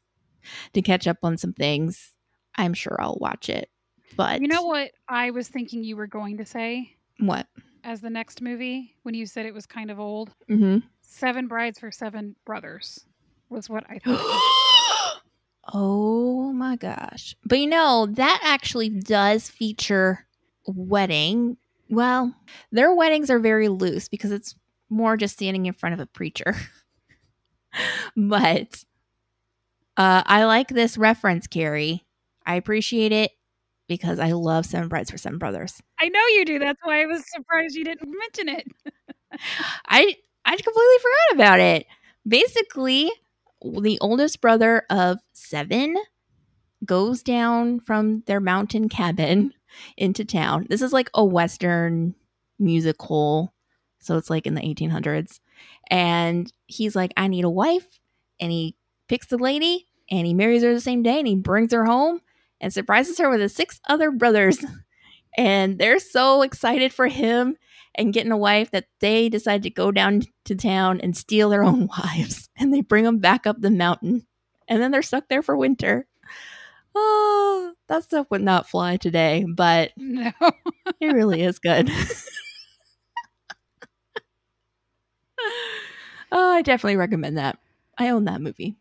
to 0.74 0.82
catch 0.82 1.08
up 1.08 1.18
on 1.24 1.38
some 1.38 1.54
things, 1.54 2.14
I'm 2.56 2.74
sure 2.74 2.98
I'll 3.00 3.18
watch 3.20 3.50
it. 3.50 3.70
But 4.16 4.42
You 4.42 4.48
know 4.48 4.64
what 4.64 4.92
I 5.08 5.32
was 5.32 5.48
thinking 5.48 5.84
you 5.84 5.96
were 5.96 6.08
going 6.08 6.38
to 6.38 6.46
say 6.46 6.96
What? 7.20 7.48
as 7.84 8.02
the 8.02 8.10
next 8.10 8.42
movie 8.42 8.96
when 9.04 9.14
you 9.16 9.26
said 9.26 9.46
it 9.46 9.54
was 9.54 9.66
kind 9.66 9.90
of 9.92 10.00
old? 10.00 10.34
Mm-hmm. 10.50 10.80
Seven 11.02 11.48
Brides 11.48 11.80
for 11.80 11.92
Seven 11.92 12.36
Brothers 12.46 13.06
was 13.50 13.70
what 13.70 13.84
I 13.90 14.00
thought. 14.04 14.69
Oh 15.74 16.52
my 16.54 16.76
gosh. 16.76 17.36
But 17.46 17.60
you 17.60 17.68
know, 17.68 18.08
that 18.12 18.40
actually 18.44 18.90
does 18.90 19.50
feature 19.50 20.26
wedding 20.66 21.58
Well, 21.90 22.36
their 22.72 22.94
weddings 22.94 23.30
are 23.30 23.40
very 23.40 23.68
loose 23.70 24.08
because 24.10 24.32
it's 24.32 24.56
more 24.90 25.18
just 25.18 25.36
standing 25.36 25.66
in 25.66 25.74
front 25.74 25.94
of 25.94 26.00
a 26.00 26.06
preacher. 26.06 26.56
but 28.16 28.84
uh, 29.98 30.24
I 30.26 30.46
like 30.46 30.70
this 30.70 30.98
reference, 30.98 31.48
Carrie. 31.48 32.06
I 32.46 32.56
appreciate 32.56 33.12
it 33.12 33.32
because 33.88 34.20
I 34.20 34.32
love 34.32 34.66
Seven 34.66 34.88
Brides 34.88 35.12
for 35.12 35.18
Seven 35.18 35.40
Brothers. 35.40 35.82
I 36.00 36.10
know 36.10 36.26
you 36.36 36.46
do. 36.46 36.60
That's 36.60 36.80
why 36.84 37.02
I 37.02 37.06
was 37.06 37.24
surprised 37.34 37.76
you 37.76 37.84
didn't 37.84 38.10
mention 38.18 38.50
it. 38.50 38.68
I 39.88 40.16
I 40.46 40.52
completely 40.56 40.98
forgot 41.02 41.36
about 41.36 41.60
it. 41.60 41.86
Basically, 42.28 43.12
the 43.64 43.98
oldest 44.00 44.42
brother 44.42 44.84
of 44.90 45.20
seven 45.34 45.96
goes 46.86 47.24
down 47.24 47.80
from 47.80 48.24
their 48.26 48.40
mountain 48.40 48.90
cabin 48.90 49.54
into 49.98 50.26
town. 50.26 50.66
This 50.70 50.82
is 50.82 50.94
like 50.94 51.10
a 51.14 51.24
Western 51.24 52.16
musical. 52.58 53.54
So 54.00 54.18
it's 54.18 54.30
like 54.30 54.48
in 54.48 54.56
the 54.56 54.62
1800s. 54.62 55.40
And 55.90 56.52
he's 56.68 56.96
like, 56.96 57.12
I 57.18 57.28
need 57.28 57.44
a 57.44 57.50
wife. 57.50 58.00
And 58.40 58.52
he 58.52 58.76
picks 59.08 59.28
the 59.28 59.38
lady 59.38 59.88
and 60.10 60.26
he 60.26 60.34
marries 60.34 60.64
her 60.64 60.74
the 60.74 60.80
same 60.80 61.04
day 61.04 61.20
and 61.20 61.28
he 61.28 61.36
brings 61.36 61.74
her 61.74 61.86
home 61.86 62.22
and 62.62 62.74
surprises 62.74 63.18
her 63.18 63.30
with 63.30 63.42
his 63.42 63.56
six 63.56 63.80
other 63.88 64.12
brothers. 64.12 64.64
And 65.38 65.78
they're 65.78 66.00
so 66.00 66.42
excited 66.42 66.92
for 66.92 67.08
him 67.08 67.56
and 67.96 68.14
getting 68.14 68.32
a 68.32 68.38
wife 68.38 68.72
that 68.72 68.86
they 69.00 69.30
decide 69.30 69.64
to 69.64 69.70
go 69.70 69.92
down 69.92 70.22
to 70.46 70.56
town 70.56 71.00
and 71.02 71.16
steal 71.18 71.50
their 71.50 71.64
own 71.64 71.88
wives. 71.98 72.50
And 72.58 72.74
they 72.74 72.82
bring 72.82 73.04
them 73.04 73.20
back 73.20 73.46
up 73.48 73.60
the 73.60 73.72
mountain. 73.72 74.26
And 74.68 74.82
then 74.82 74.92
they're 74.92 75.02
stuck 75.02 75.28
there 75.30 75.42
for 75.42 75.58
winter. 75.58 76.06
Oh, 76.96 77.74
that 77.88 78.04
stuff 78.04 78.28
would 78.30 78.42
not 78.42 78.70
fly 78.70 78.98
today, 78.98 79.46
but 79.48 79.92
No. 79.98 80.32
it 81.00 81.14
really 81.14 81.42
is 81.42 81.60
good. 81.60 81.90
oh, 86.32 86.52
I 86.54 86.62
definitely 86.62 86.98
recommend 86.98 87.38
that. 87.38 87.58
I 87.98 88.10
own 88.10 88.26
that 88.26 88.42
movie. 88.42 88.76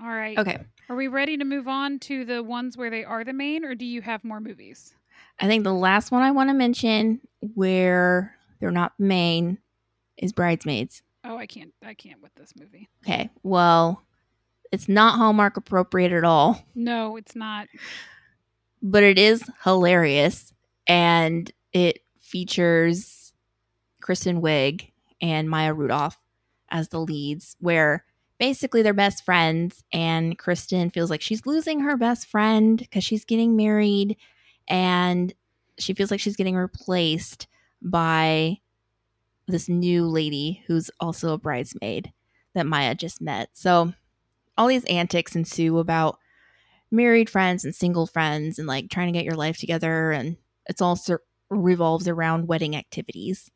All 0.00 0.08
right. 0.08 0.38
Okay. 0.38 0.58
Are 0.88 0.96
we 0.96 1.08
ready 1.08 1.36
to 1.36 1.44
move 1.44 1.68
on 1.68 1.98
to 2.00 2.24
the 2.24 2.42
ones 2.42 2.76
where 2.76 2.90
they 2.90 3.04
are 3.04 3.24
the 3.24 3.32
main, 3.32 3.64
or 3.64 3.74
do 3.74 3.84
you 3.84 4.02
have 4.02 4.24
more 4.24 4.40
movies? 4.40 4.94
I 5.40 5.46
think 5.46 5.64
the 5.64 5.72
last 5.72 6.10
one 6.12 6.22
I 6.22 6.30
want 6.30 6.50
to 6.50 6.54
mention 6.54 7.20
where 7.54 8.36
they're 8.64 8.70
not 8.70 8.94
main 8.98 9.58
is 10.16 10.32
Bridesmaids. 10.32 11.02
Oh, 11.22 11.36
I 11.36 11.44
can't. 11.44 11.74
I 11.84 11.92
can't 11.92 12.22
with 12.22 12.34
this 12.34 12.54
movie. 12.58 12.88
Okay. 13.04 13.28
Well, 13.42 14.02
it's 14.72 14.88
not 14.88 15.18
Hallmark 15.18 15.58
appropriate 15.58 16.12
at 16.12 16.24
all, 16.24 16.64
No, 16.74 17.16
it's 17.16 17.36
not. 17.36 17.68
but 18.82 19.02
it 19.02 19.18
is 19.18 19.42
hilarious 19.64 20.54
and 20.86 21.50
it 21.74 21.98
features 22.20 23.34
Kristen 24.00 24.40
Wiig 24.40 24.90
and 25.20 25.50
Maya 25.50 25.74
Rudolph 25.74 26.18
as 26.70 26.88
the 26.88 27.00
leads 27.00 27.56
where 27.60 28.06
basically 28.38 28.80
they're 28.80 28.94
best 28.94 29.26
friends 29.26 29.84
and 29.92 30.38
Kristen 30.38 30.88
feels 30.88 31.10
like 31.10 31.20
she's 31.20 31.44
losing 31.44 31.80
her 31.80 31.98
best 31.98 32.26
friend 32.28 32.78
because 32.78 33.04
she's 33.04 33.26
getting 33.26 33.56
married 33.56 34.16
and 34.68 35.34
she 35.78 35.92
feels 35.92 36.10
like 36.10 36.20
she's 36.20 36.36
getting 36.36 36.56
replaced 36.56 37.46
by 37.84 38.58
this 39.46 39.68
new 39.68 40.06
lady 40.06 40.64
who's 40.66 40.90
also 41.00 41.34
a 41.34 41.38
bridesmaid 41.38 42.12
that 42.54 42.66
Maya 42.66 42.94
just 42.94 43.20
met. 43.20 43.50
So 43.52 43.92
all 44.56 44.66
these 44.66 44.84
antics 44.84 45.36
ensue 45.36 45.78
about 45.78 46.18
married 46.90 47.28
friends 47.28 47.64
and 47.64 47.74
single 47.74 48.06
friends 48.06 48.58
and 48.58 48.66
like 48.66 48.88
trying 48.88 49.12
to 49.12 49.18
get 49.18 49.24
your 49.24 49.36
life 49.36 49.58
together 49.58 50.12
and 50.12 50.36
it's 50.66 50.80
all 50.80 50.96
sur- 50.96 51.22
revolves 51.50 52.08
around 52.08 52.48
wedding 52.48 52.74
activities. 52.74 53.50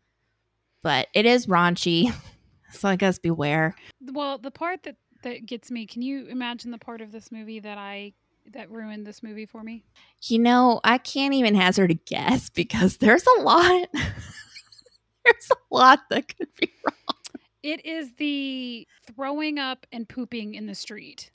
But 0.82 1.08
it 1.14 1.26
is 1.26 1.46
raunchy. 1.46 2.12
So 2.70 2.86
I 2.86 2.96
guess 2.96 3.18
beware. 3.18 3.74
Well, 4.12 4.36
the 4.36 4.50
part 4.50 4.82
that 4.82 4.96
that 5.22 5.46
gets 5.46 5.70
me. 5.70 5.86
Can 5.86 6.02
you 6.02 6.26
imagine 6.26 6.70
the 6.70 6.78
part 6.78 7.00
of 7.00 7.12
this 7.12 7.32
movie 7.32 7.60
that 7.60 7.78
I 7.78 8.12
that 8.54 8.70
ruined 8.70 9.06
this 9.06 9.22
movie 9.22 9.46
for 9.46 9.62
me? 9.62 9.84
You 10.22 10.38
know, 10.38 10.80
I 10.84 10.98
can't 10.98 11.34
even 11.34 11.54
hazard 11.54 11.90
a 11.90 11.94
guess 11.94 12.48
because 12.54 12.96
there's 12.98 13.24
a 13.38 13.42
lot. 13.42 13.88
there's 15.24 15.50
a 15.50 15.74
lot 15.74 16.00
that 16.10 16.36
could 16.36 16.54
be 16.60 16.70
wrong. 16.84 16.94
It 17.62 17.84
is 17.84 18.12
the 18.16 18.86
throwing 19.14 19.58
up 19.58 19.86
and 19.92 20.08
pooping 20.08 20.54
in 20.54 20.66
the 20.66 20.74
street 20.74 21.30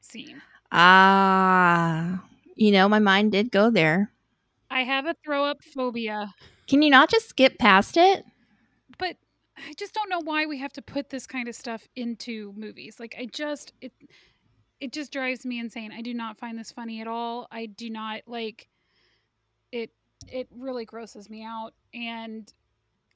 scene. 0.00 0.40
Ah, 0.72 2.22
you 2.54 2.70
know, 2.72 2.88
my 2.88 2.98
mind 3.00 3.32
did 3.32 3.50
go 3.50 3.70
there. 3.70 4.12
I 4.70 4.82
have 4.84 5.06
a 5.06 5.16
throw 5.24 5.44
up 5.44 5.58
phobia, 5.64 6.32
Can 6.68 6.80
you 6.82 6.90
not 6.90 7.10
just 7.10 7.28
skip 7.28 7.58
past 7.58 7.96
it? 7.96 8.24
but 8.98 9.16
I 9.56 9.72
just 9.76 9.92
don't 9.94 10.08
know 10.08 10.20
why 10.22 10.46
we 10.46 10.58
have 10.58 10.72
to 10.74 10.82
put 10.82 11.10
this 11.10 11.26
kind 11.26 11.48
of 11.48 11.54
stuff 11.54 11.86
into 11.96 12.52
movies. 12.56 12.98
Like 13.00 13.14
I 13.18 13.26
just 13.26 13.72
it 13.80 13.92
it 14.80 14.92
just 14.92 15.12
drives 15.12 15.46
me 15.46 15.58
insane. 15.58 15.92
I 15.92 16.02
do 16.02 16.14
not 16.14 16.38
find 16.38 16.58
this 16.58 16.72
funny 16.72 17.00
at 17.00 17.08
all. 17.08 17.48
I 17.50 17.66
do 17.66 17.90
not 17.90 18.22
like 18.26 18.70
it 19.72 19.92
it 20.26 20.48
really 20.50 20.84
grosses 20.84 21.30
me 21.30 21.42
out 21.44 21.74
and 21.94 22.52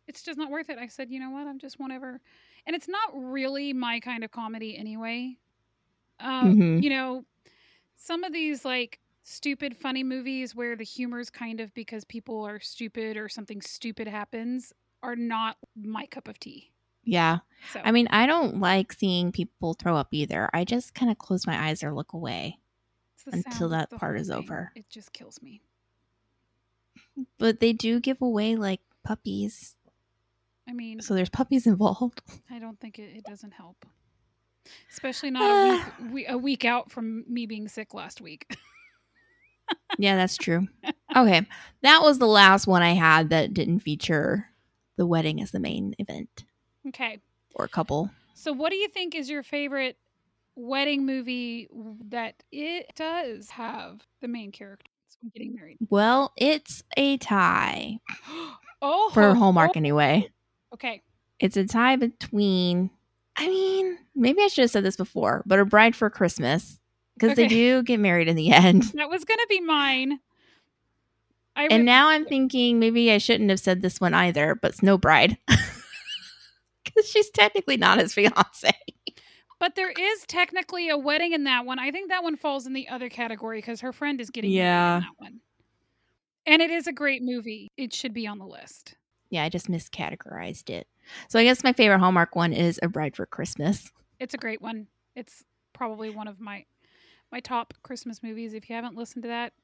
it's 0.08 0.22
just 0.22 0.38
not 0.38 0.50
worth 0.50 0.70
it. 0.70 0.78
I 0.78 0.88
said, 0.88 1.10
"You 1.10 1.20
know 1.20 1.30
what? 1.30 1.46
I'm 1.48 1.58
just 1.58 1.80
whatever." 1.80 2.20
And 2.66 2.76
it's 2.76 2.88
not 2.88 3.10
really 3.14 3.72
my 3.74 4.00
kind 4.00 4.24
of 4.24 4.32
comedy 4.32 4.76
anyway. 4.76 5.38
Um, 6.20 6.64
Mhm. 6.64 6.78
you 6.78 6.90
know, 6.90 7.26
some 7.96 8.24
of 8.24 8.32
these 8.34 8.64
like 8.64 9.00
stupid 9.24 9.76
funny 9.76 10.04
movies 10.04 10.54
where 10.56 10.76
the 10.76 10.84
humor's 10.84 11.30
kind 11.30 11.60
of 11.60 11.74
because 11.74 12.04
people 12.04 12.44
are 12.46 12.60
stupid 12.60 13.16
or 13.18 13.28
something 13.30 13.62
stupid 13.62 14.08
happens 14.08 14.72
are 15.02 15.16
not 15.16 15.58
my 15.76 16.06
cup 16.06 16.28
of 16.28 16.40
tea. 16.40 16.73
Yeah. 17.04 17.38
So 17.72 17.80
I 17.82 17.92
mean, 17.92 18.08
I 18.10 18.26
don't 18.26 18.60
like 18.60 18.92
seeing 18.92 19.32
people 19.32 19.74
throw 19.74 19.96
up 19.96 20.08
either. 20.12 20.50
I 20.52 20.64
just 20.64 20.94
kind 20.94 21.10
of 21.10 21.18
close 21.18 21.46
my 21.46 21.68
eyes 21.68 21.82
or 21.82 21.94
look 21.94 22.12
away. 22.12 22.58
until 23.32 23.70
that 23.70 23.90
part 23.90 24.18
is 24.18 24.28
thing. 24.28 24.36
over. 24.36 24.70
It 24.74 24.84
just 24.90 25.12
kills 25.12 25.40
me. 25.40 25.62
But 27.38 27.60
they 27.60 27.72
do 27.72 28.00
give 28.00 28.20
away 28.20 28.56
like 28.56 28.80
puppies. 29.02 29.76
I 30.68 30.72
mean, 30.72 31.00
So 31.00 31.14
there's 31.14 31.28
puppies 31.30 31.66
involved. 31.66 32.22
I 32.50 32.58
don't 32.58 32.78
think 32.80 32.98
it, 32.98 33.16
it 33.16 33.24
doesn't 33.24 33.52
help, 33.52 33.86
especially 34.90 35.30
not 35.30 35.42
a 35.42 35.72
week, 35.72 35.84
we, 36.12 36.26
a 36.26 36.38
week 36.38 36.64
out 36.64 36.90
from 36.90 37.24
me 37.28 37.46
being 37.46 37.68
sick 37.68 37.94
last 37.94 38.20
week. 38.20 38.56
yeah, 39.98 40.16
that's 40.16 40.36
true. 40.36 40.68
Okay. 41.16 41.46
That 41.82 42.02
was 42.02 42.18
the 42.18 42.26
last 42.26 42.66
one 42.66 42.82
I 42.82 42.92
had 42.92 43.30
that 43.30 43.54
didn't 43.54 43.80
feature 43.80 44.48
the 44.96 45.06
wedding 45.06 45.40
as 45.40 45.50
the 45.50 45.60
main 45.60 45.94
event 45.98 46.44
okay, 46.88 47.18
or 47.54 47.64
a 47.64 47.68
couple. 47.68 48.10
so 48.34 48.52
what 48.52 48.70
do 48.70 48.76
you 48.76 48.88
think 48.88 49.14
is 49.14 49.28
your 49.30 49.42
favorite 49.42 49.96
wedding 50.56 51.04
movie 51.06 51.68
that 52.08 52.42
it 52.52 52.92
does 52.96 53.50
have 53.50 54.02
the 54.20 54.28
main 54.28 54.52
characters 54.52 54.88
getting 55.32 55.54
married? 55.54 55.78
Well, 55.90 56.32
it's 56.36 56.82
a 56.96 57.16
tie 57.18 57.98
oh, 58.82 59.10
for 59.12 59.34
Hallmark 59.34 59.74
ho. 59.74 59.78
anyway. 59.78 60.28
Okay, 60.72 61.02
It's 61.38 61.56
a 61.56 61.64
tie 61.66 61.94
between, 61.96 62.90
I 63.36 63.46
mean, 63.48 63.96
maybe 64.16 64.42
I 64.42 64.48
should 64.48 64.62
have 64.62 64.70
said 64.72 64.84
this 64.84 64.96
before, 64.96 65.42
but 65.46 65.58
A 65.60 65.64
Bride 65.64 65.94
for 65.94 66.10
Christmas 66.10 66.78
because 67.18 67.36
they 67.36 67.46
do 67.46 67.82
get 67.84 68.00
married 68.00 68.26
in 68.28 68.34
the 68.36 68.50
end. 68.50 68.82
that 68.94 69.08
was 69.08 69.24
gonna 69.24 69.46
be 69.48 69.60
mine. 69.60 70.18
I 71.56 71.64
And 71.66 71.82
re- 71.82 71.84
now 71.84 72.08
I'm 72.08 72.24
thinking 72.24 72.80
maybe 72.80 73.12
I 73.12 73.18
shouldn't 73.18 73.50
have 73.50 73.60
said 73.60 73.82
this 73.82 74.00
one 74.00 74.14
either, 74.14 74.56
but 74.56 74.74
Snow 74.74 74.98
Bride. 74.98 75.38
Because 76.94 77.08
she's 77.10 77.30
technically 77.30 77.76
not 77.76 77.98
his 77.98 78.14
fiance. 78.14 78.70
but 79.58 79.74
there 79.74 79.90
is 79.90 80.24
technically 80.26 80.88
a 80.88 80.96
wedding 80.98 81.32
in 81.32 81.44
that 81.44 81.64
one. 81.66 81.78
I 81.78 81.90
think 81.90 82.08
that 82.10 82.22
one 82.22 82.36
falls 82.36 82.66
in 82.66 82.72
the 82.72 82.88
other 82.88 83.08
category 83.08 83.58
because 83.58 83.80
her 83.80 83.92
friend 83.92 84.20
is 84.20 84.30
getting 84.30 84.50
married 84.50 84.64
Yeah. 84.64 84.96
in 84.96 85.00
that 85.02 85.08
one. 85.18 85.40
And 86.46 86.60
it 86.60 86.70
is 86.70 86.86
a 86.86 86.92
great 86.92 87.22
movie. 87.22 87.72
It 87.76 87.92
should 87.94 88.12
be 88.12 88.26
on 88.26 88.38
the 88.38 88.46
list. 88.46 88.96
Yeah, 89.30 89.44
I 89.44 89.48
just 89.48 89.68
miscategorized 89.68 90.68
it. 90.70 90.86
So 91.28 91.38
I 91.38 91.44
guess 91.44 91.64
my 91.64 91.72
favorite 91.72 91.98
Hallmark 92.00 92.36
one 92.36 92.52
is 92.52 92.78
A 92.82 92.88
Bride 92.88 93.16
for 93.16 93.26
Christmas. 93.26 93.90
It's 94.20 94.34
a 94.34 94.38
great 94.38 94.60
one. 94.62 94.86
It's 95.16 95.42
probably 95.72 96.10
one 96.10 96.28
of 96.28 96.40
my 96.40 96.64
my 97.32 97.40
top 97.40 97.74
Christmas 97.82 98.22
movies. 98.22 98.54
If 98.54 98.68
you 98.68 98.76
haven't 98.76 98.94
listened 98.96 99.22
to 99.22 99.28
that, 99.28 99.54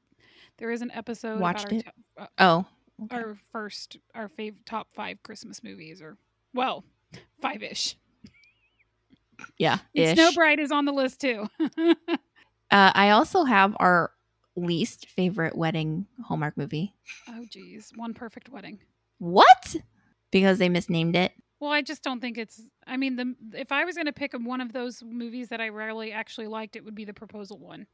there 0.57 0.71
is 0.71 0.81
an 0.81 0.91
episode 0.91 1.39
Watched 1.39 1.71
it? 1.71 1.85
uh, 2.17 2.25
Oh, 2.37 2.65
okay. 3.03 3.15
our 3.15 3.37
first 3.51 3.97
our 4.13 4.27
fav- 4.27 4.55
top 4.65 4.87
five 4.93 5.21
Christmas 5.23 5.63
movies, 5.63 6.01
or 6.01 6.17
well, 6.53 6.83
five 7.41 7.63
ish. 7.63 7.95
yeah. 9.57 9.79
Ish. 9.93 10.15
Snow 10.15 10.31
Bride 10.33 10.59
is 10.59 10.71
on 10.71 10.85
the 10.85 10.91
list 10.93 11.21
too. 11.21 11.47
Uh, 12.73 12.89
I 12.95 13.09
also 13.09 13.43
have 13.43 13.75
our 13.81 14.11
least 14.55 15.05
favorite 15.09 15.57
wedding 15.57 16.07
Hallmark 16.23 16.55
movie. 16.55 16.95
oh 17.27 17.43
geez, 17.49 17.91
One 17.97 18.13
Perfect 18.13 18.47
Wedding. 18.47 18.79
What? 19.17 19.75
Because 20.31 20.57
they 20.57 20.69
misnamed 20.69 21.17
it. 21.17 21.33
Well, 21.59 21.69
I 21.71 21.81
just 21.81 22.01
don't 22.01 22.21
think 22.21 22.37
it's. 22.37 22.61
I 22.87 22.95
mean, 22.95 23.17
the 23.17 23.35
if 23.59 23.73
I 23.73 23.83
was 23.83 23.95
going 23.95 24.05
to 24.05 24.13
pick 24.13 24.31
one 24.31 24.61
of 24.61 24.71
those 24.71 25.03
movies 25.03 25.49
that 25.49 25.59
I 25.59 25.67
rarely 25.67 26.13
actually 26.13 26.47
liked, 26.47 26.77
it 26.77 26.85
would 26.85 26.95
be 26.95 27.03
the 27.03 27.13
proposal 27.13 27.59
one. 27.59 27.87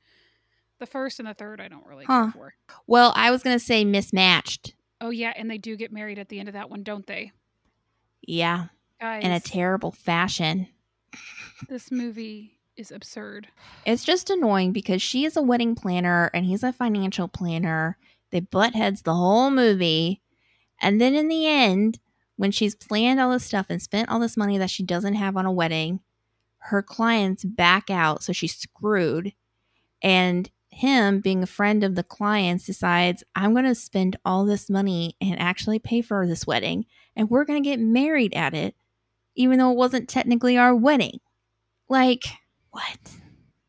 The 0.77 0.85
first 0.85 1.17
and 1.19 1.27
the 1.27 1.33
third, 1.33 1.59
I 1.59 1.69
don't 1.69 1.87
really 1.87 2.05
Huh. 2.05 2.25
care 2.25 2.31
for. 2.33 2.53
Well, 2.85 3.13
I 3.15 3.31
was 3.31 3.41
going 3.41 3.57
to 3.57 3.65
say 3.65 3.83
mismatched 3.83 4.75
Oh 5.01 5.09
yeah, 5.09 5.33
and 5.35 5.49
they 5.49 5.57
do 5.57 5.75
get 5.75 5.91
married 5.91 6.19
at 6.19 6.29
the 6.29 6.37
end 6.39 6.49
of 6.49 6.53
that 6.53 6.69
one, 6.69 6.83
don't 6.83 7.07
they? 7.07 7.31
Yeah, 8.21 8.65
Guys, 8.99 9.23
in 9.23 9.31
a 9.31 9.39
terrible 9.39 9.91
fashion. 9.91 10.67
this 11.69 11.91
movie 11.91 12.59
is 12.75 12.91
absurd. 12.91 13.47
It's 13.85 14.03
just 14.03 14.29
annoying 14.29 14.71
because 14.71 15.01
she 15.01 15.25
is 15.25 15.35
a 15.35 15.41
wedding 15.41 15.75
planner 15.75 16.29
and 16.33 16.45
he's 16.45 16.63
a 16.63 16.73
financial 16.73 17.27
planner. 17.27 17.97
They 18.31 18.39
butt 18.39 18.73
heads 18.73 19.01
the 19.01 19.15
whole 19.15 19.49
movie. 19.49 20.21
And 20.81 21.01
then 21.01 21.15
in 21.15 21.27
the 21.27 21.47
end, 21.47 21.99
when 22.35 22.51
she's 22.51 22.75
planned 22.75 23.19
all 23.19 23.31
this 23.31 23.45
stuff 23.45 23.67
and 23.69 23.81
spent 23.81 24.09
all 24.09 24.19
this 24.19 24.37
money 24.37 24.57
that 24.57 24.69
she 24.69 24.83
doesn't 24.83 25.15
have 25.15 25.35
on 25.35 25.45
a 25.45 25.51
wedding, 25.51 26.01
her 26.59 26.81
clients 26.81 27.43
back 27.43 27.89
out. 27.89 28.23
So 28.23 28.33
she's 28.33 28.55
screwed. 28.55 29.33
And 30.03 30.49
him, 30.69 31.21
being 31.21 31.41
a 31.41 31.47
friend 31.47 31.83
of 31.83 31.95
the 31.95 32.03
clients, 32.03 32.65
decides, 32.65 33.23
I'm 33.35 33.53
going 33.53 33.65
to 33.65 33.73
spend 33.73 34.17
all 34.23 34.45
this 34.45 34.69
money 34.69 35.15
and 35.19 35.39
actually 35.39 35.79
pay 35.79 36.01
for 36.01 36.27
this 36.27 36.45
wedding. 36.45 36.85
And 37.15 37.29
we're 37.29 37.45
going 37.45 37.61
to 37.61 37.67
get 37.67 37.79
married 37.79 38.35
at 38.35 38.53
it, 38.53 38.75
even 39.37 39.59
though 39.59 39.71
it 39.71 39.77
wasn't 39.77 40.09
technically 40.09 40.57
our 40.57 40.75
wedding. 40.75 41.19
Like, 41.87 42.25
what? 42.71 42.97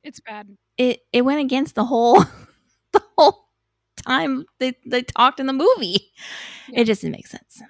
It's 0.02 0.20
bad. 0.20 0.56
It 0.76 1.00
it 1.12 1.22
went 1.22 1.40
against 1.40 1.74
the 1.74 1.84
whole 1.84 2.24
the 2.92 3.02
whole 3.16 3.48
time 3.96 4.44
they, 4.58 4.74
they 4.86 5.02
talked 5.02 5.38
in 5.40 5.46
the 5.46 5.52
movie. 5.52 6.12
Yeah. 6.68 6.80
It 6.80 6.84
just 6.84 7.02
didn't 7.02 7.16
make 7.16 7.26
sense. 7.26 7.62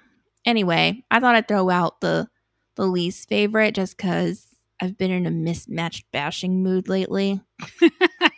Anyway, 0.45 1.03
I 1.11 1.19
thought 1.19 1.35
I'd 1.35 1.47
throw 1.47 1.69
out 1.69 2.01
the 2.01 2.27
the 2.75 2.85
least 2.85 3.27
favorite 3.29 3.75
just 3.75 3.97
because 3.97 4.47
I've 4.81 4.97
been 4.97 5.11
in 5.11 5.25
a 5.25 5.31
mismatched 5.31 6.05
bashing 6.11 6.63
mood 6.63 6.87
lately 6.87 7.41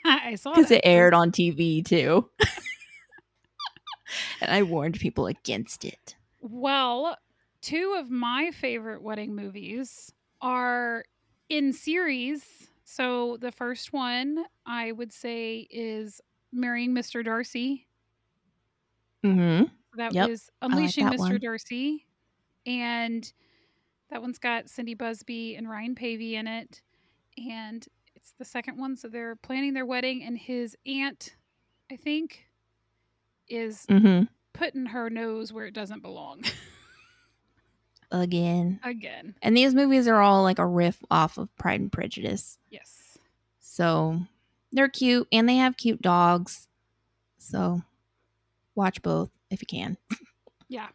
I 0.06 0.36
saw 0.36 0.54
because 0.54 0.72
it 0.72 0.82
aired 0.84 1.14
on 1.14 1.32
TV 1.32 1.86
too. 1.86 2.30
and 4.42 4.52
I 4.52 4.64
warned 4.64 5.00
people 5.00 5.28
against 5.28 5.86
it. 5.86 6.16
Well, 6.42 7.18
two 7.62 7.96
of 7.98 8.10
my 8.10 8.52
favorite 8.52 9.02
wedding 9.02 9.36
movies 9.36 10.12
are 10.42 11.04
in 11.50 11.74
series. 11.74 12.44
So 12.84 13.38
the 13.40 13.52
first 13.52 13.94
one 13.94 14.46
I 14.66 14.92
would 14.92 15.14
say 15.14 15.68
is 15.70 16.20
Marrying 16.52 16.94
Mr. 16.94 17.24
Darcy. 17.24 17.88
Mm-hmm. 19.24 19.66
That 19.98 20.14
Yep, 20.14 20.30
was 20.30 20.50
Unleashing 20.62 21.06
that 21.06 21.16
Mr. 21.16 21.20
one. 21.20 21.40
Darcy. 21.40 22.06
And 22.66 23.32
that 24.10 24.22
one's 24.22 24.40
got 24.40 24.70
Cindy 24.70 24.94
Busby 24.94 25.56
and 25.56 25.70
Ryan 25.70 25.96
Paevey 25.96 26.34
in 26.34 26.48
it. 26.48 26.82
And 27.38 27.86
it's 28.16 28.34
the 28.38 28.46
second 28.46 28.78
one. 28.78 28.96
So 28.96 29.08
they're 29.08 29.36
planning 29.38 29.74
their 29.74 29.86
wedding, 29.86 30.24
and 30.24 30.38
his 30.38 30.76
aunt, 30.86 31.36
I 31.92 31.96
think, 31.96 32.46
is 33.48 33.86
Mm-hmm. 33.90 34.24
putting 34.54 34.86
her 34.88 35.10
nose 35.10 35.52
where 35.54 35.66
it 35.66 35.74
doesn't 35.74 36.02
belong 36.02 36.44
Again. 38.12 38.80
again. 38.84 39.36
And 39.42 39.56
these 39.56 39.74
movies 39.74 40.08
are 40.08 40.20
all 40.22 40.44
like 40.44 40.60
a 40.60 40.66
riff 40.66 40.98
off 41.10 41.38
of 41.38 41.56
Pride 41.58 41.80
and 41.80 41.92
Prejudice. 41.92 42.58
Yes. 42.70 43.18
So 43.60 44.20
they're 44.72 44.90
cute 44.90 45.28
and 45.32 45.48
they 45.48 45.56
have 45.58 45.78
cute 45.78 46.02
dogs. 46.02 46.68
So 47.38 47.82
watch 48.76 49.02
both 49.02 49.30
if 49.50 49.62
you 49.62 49.68
can. 49.68 49.98
Yeah. 50.70 50.88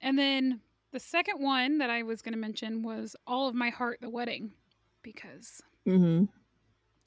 And 0.00 0.18
then 0.18 0.60
the 0.92 0.98
second 0.98 1.40
one 1.40 1.78
that 1.78 1.88
I 1.88 2.02
was 2.02 2.20
going 2.20 2.32
to 2.32 2.38
mention 2.38 2.82
was 2.82 3.14
All 3.28 3.46
of 3.46 3.54
My 3.54 3.70
Heart, 3.70 3.98
The 4.00 4.10
Wedding, 4.10 4.50
because 5.02 5.62
Mm-hmm. 5.86 6.24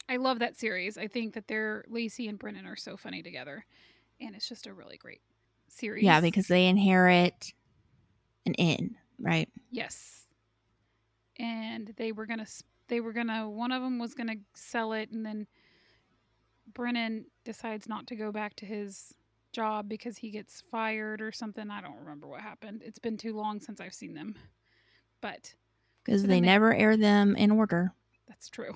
I 0.08 0.16
love 0.18 0.40
that 0.40 0.58
series. 0.58 0.98
I 0.98 1.08
think 1.08 1.34
that 1.34 1.50
they're 1.50 1.84
Lacey 1.90 2.30
and 2.30 2.40
Brennan 2.40 2.66
are 2.66 2.78
so 2.78 2.96
funny 2.96 3.22
together. 3.22 3.66
And 4.22 4.36
it's 4.36 4.48
just 4.48 4.68
a 4.68 4.74
really 4.74 4.96
great 4.96 5.20
series. 5.68 6.04
Yeah, 6.06 6.22
because 6.22 6.48
they 6.48 6.68
inherit 6.68 7.52
an 8.46 8.54
inn, 8.54 8.96
right? 9.20 9.50
Yes. 9.72 10.26
And 11.40 11.94
they 11.98 12.12
were 12.12 12.26
gonna, 12.26 12.46
they 12.88 13.00
were 13.02 13.14
gonna, 13.14 13.50
one 13.50 13.72
of 13.72 13.82
them 13.82 14.00
was 14.00 14.14
gonna 14.14 14.36
sell 14.54 14.94
it, 14.94 15.10
and 15.12 15.26
then 15.26 15.48
Brennan 16.74 17.26
decides 17.44 17.88
not 17.88 18.08
to 18.08 18.16
go 18.16 18.32
back 18.32 18.56
to 18.58 18.66
his 18.66 19.14
job 19.52 19.88
because 19.90 20.18
he 20.18 20.32
gets 20.32 20.62
fired 20.72 21.22
or 21.22 21.32
something. 21.32 21.70
I 21.70 21.82
don't 21.82 22.00
remember 22.00 22.28
what 22.28 22.42
happened. 22.42 22.82
It's 22.86 23.00
been 23.00 23.18
too 23.18 23.36
long 23.36 23.60
since 23.60 23.80
I've 23.80 23.94
seen 23.94 24.14
them. 24.14 24.36
But 25.22 25.54
Because 26.04 26.22
So 26.22 26.28
they 26.28 26.36
they- 26.36 26.42
never 26.42 26.74
air 26.74 26.98
them 26.98 27.36
in 27.36 27.52
order. 27.52 27.94
that's 28.28 28.50
true. 28.50 28.76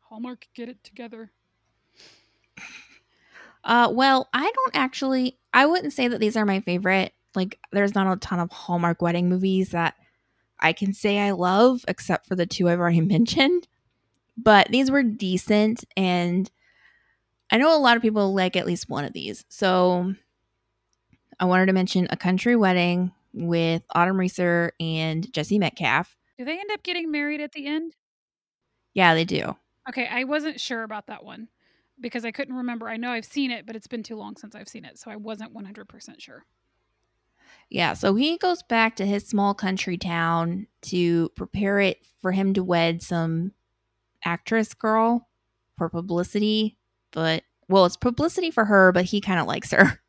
Hallmark, 0.00 0.46
get 0.54 0.68
it 0.68 0.82
together. 0.84 1.30
Uh, 3.64 3.88
well, 3.92 4.28
I 4.34 4.42
don't 4.50 4.74
actually. 4.76 5.38
I 5.54 5.66
wouldn't 5.66 5.92
say 5.92 6.08
that 6.08 6.18
these 6.18 6.36
are 6.36 6.44
my 6.44 6.60
favorite. 6.60 7.14
Like, 7.34 7.58
there's 7.72 7.94
not 7.94 8.12
a 8.12 8.18
ton 8.20 8.40
of 8.40 8.50
Hallmark 8.50 9.00
wedding 9.02 9.28
movies 9.28 9.70
that 9.70 9.94
I 10.58 10.72
can 10.72 10.92
say 10.92 11.18
I 11.18 11.32
love, 11.32 11.84
except 11.88 12.26
for 12.26 12.36
the 12.36 12.46
two 12.46 12.68
I've 12.68 12.80
already 12.80 13.00
mentioned. 13.02 13.68
But 14.36 14.68
these 14.68 14.90
were 14.90 15.02
decent, 15.02 15.84
and 15.96 16.50
I 17.50 17.58
know 17.58 17.76
a 17.76 17.78
lot 17.78 17.96
of 17.96 18.02
people 18.02 18.34
like 18.34 18.56
at 18.56 18.66
least 18.66 18.88
one 18.88 19.04
of 19.04 19.12
these. 19.12 19.44
So, 19.48 20.14
I 21.38 21.44
wanted 21.44 21.66
to 21.66 21.72
mention 21.72 22.06
A 22.10 22.16
Country 22.16 22.56
Wedding 22.56 23.12
with 23.32 23.84
Autumn 23.94 24.18
Reeser 24.18 24.72
and 24.78 25.30
Jesse 25.32 25.58
Metcalfe. 25.58 26.16
Do 26.38 26.44
they 26.44 26.58
end 26.58 26.70
up 26.72 26.82
getting 26.82 27.10
married 27.10 27.40
at 27.40 27.52
the 27.52 27.66
end? 27.66 27.94
Yeah, 28.94 29.14
they 29.14 29.24
do. 29.24 29.56
Okay, 29.88 30.06
I 30.06 30.24
wasn't 30.24 30.60
sure 30.60 30.82
about 30.82 31.06
that 31.08 31.24
one 31.24 31.48
because 32.00 32.24
I 32.24 32.30
couldn't 32.30 32.54
remember. 32.54 32.88
I 32.88 32.96
know 32.96 33.10
I've 33.10 33.24
seen 33.24 33.50
it, 33.50 33.66
but 33.66 33.76
it's 33.76 33.86
been 33.86 34.02
too 34.02 34.16
long 34.16 34.36
since 34.36 34.54
I've 34.54 34.68
seen 34.68 34.84
it, 34.84 34.98
so 34.98 35.10
I 35.10 35.16
wasn't 35.16 35.54
100% 35.54 36.20
sure. 36.20 36.44
Yeah, 37.70 37.94
so 37.94 38.14
he 38.14 38.36
goes 38.38 38.62
back 38.62 38.96
to 38.96 39.06
his 39.06 39.26
small 39.26 39.54
country 39.54 39.96
town 39.96 40.66
to 40.82 41.30
prepare 41.30 41.80
it 41.80 41.98
for 42.20 42.32
him 42.32 42.52
to 42.54 42.62
wed 42.62 43.02
some 43.02 43.52
actress 44.24 44.74
girl 44.74 45.28
for 45.78 45.88
publicity, 45.88 46.76
but 47.12 47.42
well, 47.68 47.86
it's 47.86 47.96
publicity 47.96 48.50
for 48.50 48.66
her, 48.66 48.92
but 48.92 49.06
he 49.06 49.20
kind 49.20 49.40
of 49.40 49.46
likes 49.46 49.72
her. 49.72 50.00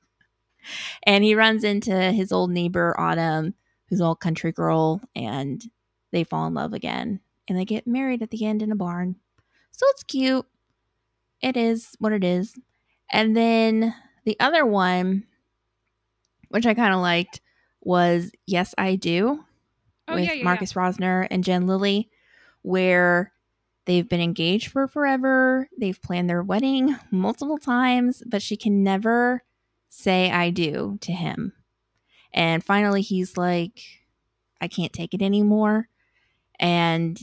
and 1.03 1.23
he 1.23 1.35
runs 1.35 1.63
into 1.63 2.11
his 2.11 2.31
old 2.31 2.51
neighbor 2.51 2.95
Autumn, 2.99 3.53
who's 3.89 4.01
all 4.01 4.15
country 4.15 4.51
girl, 4.51 5.01
and 5.15 5.63
they 6.11 6.23
fall 6.23 6.47
in 6.47 6.53
love 6.53 6.73
again 6.73 7.21
and 7.47 7.57
they 7.57 7.65
get 7.65 7.87
married 7.87 8.21
at 8.21 8.29
the 8.31 8.45
end 8.45 8.61
in 8.61 8.71
a 8.71 8.75
barn. 8.75 9.15
So 9.71 9.85
it's 9.89 10.03
cute. 10.03 10.45
It 11.41 11.57
is 11.57 11.95
what 11.99 12.13
it 12.13 12.23
is. 12.23 12.57
And 13.11 13.35
then 13.35 13.93
the 14.23 14.37
other 14.39 14.65
one, 14.65 15.25
which 16.53 16.67
I 16.67 16.75
kind 16.75 16.93
of 16.93 16.99
liked, 16.99 17.41
was 17.81 18.31
Yes, 18.45 18.75
I 18.77 18.95
Do 18.95 19.43
Oh, 20.07 20.15
with 20.15 20.25
yeah, 20.25 20.33
yeah, 20.33 20.37
yeah. 20.37 20.43
Marcus 20.43 20.73
Rosner 20.73 21.27
and 21.31 21.43
Jen 21.43 21.65
Lilly, 21.65 22.09
where 22.61 23.31
they've 23.85 24.07
been 24.07 24.21
engaged 24.21 24.69
for 24.69 24.87
forever. 24.87 25.67
They've 25.79 25.99
planned 26.01 26.29
their 26.29 26.43
wedding 26.43 26.95
multiple 27.09 27.57
times, 27.57 28.21
but 28.25 28.41
she 28.41 28.57
can 28.57 28.83
never 28.83 29.43
say 29.89 30.29
I 30.29 30.49
do 30.49 30.97
to 31.01 31.11
him. 31.11 31.53
And 32.33 32.63
finally, 32.63 33.01
he's 33.01 33.37
like, 33.37 33.81
I 34.59 34.67
can't 34.67 34.93
take 34.93 35.13
it 35.13 35.21
anymore. 35.21 35.87
And 36.59 37.19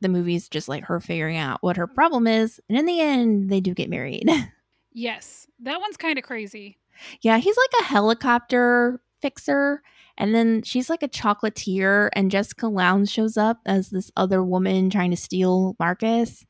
the 0.00 0.08
movie's 0.08 0.48
just 0.48 0.68
like 0.68 0.84
her 0.84 1.00
figuring 1.00 1.36
out 1.36 1.62
what 1.62 1.76
her 1.76 1.86
problem 1.86 2.26
is. 2.26 2.60
And 2.68 2.76
in 2.76 2.86
the 2.86 3.00
end, 3.00 3.50
they 3.50 3.60
do 3.60 3.72
get 3.74 3.88
married. 3.90 4.28
Yes, 4.96 5.48
that 5.58 5.80
one's 5.80 5.96
kind 5.96 6.18
of 6.18 6.24
crazy. 6.24 6.78
Yeah, 7.20 7.38
he's 7.38 7.56
like 7.56 7.80
a 7.82 7.84
helicopter 7.84 9.00
fixer. 9.20 9.82
And 10.16 10.32
then 10.34 10.62
she's 10.62 10.88
like 10.88 11.02
a 11.02 11.08
chocolatier, 11.08 12.08
and 12.12 12.30
Jessica 12.30 12.68
Lowndes 12.68 13.10
shows 13.10 13.36
up 13.36 13.58
as 13.66 13.90
this 13.90 14.12
other 14.16 14.44
woman 14.44 14.88
trying 14.88 15.10
to 15.10 15.16
steal 15.16 15.74
Marcus. 15.80 16.46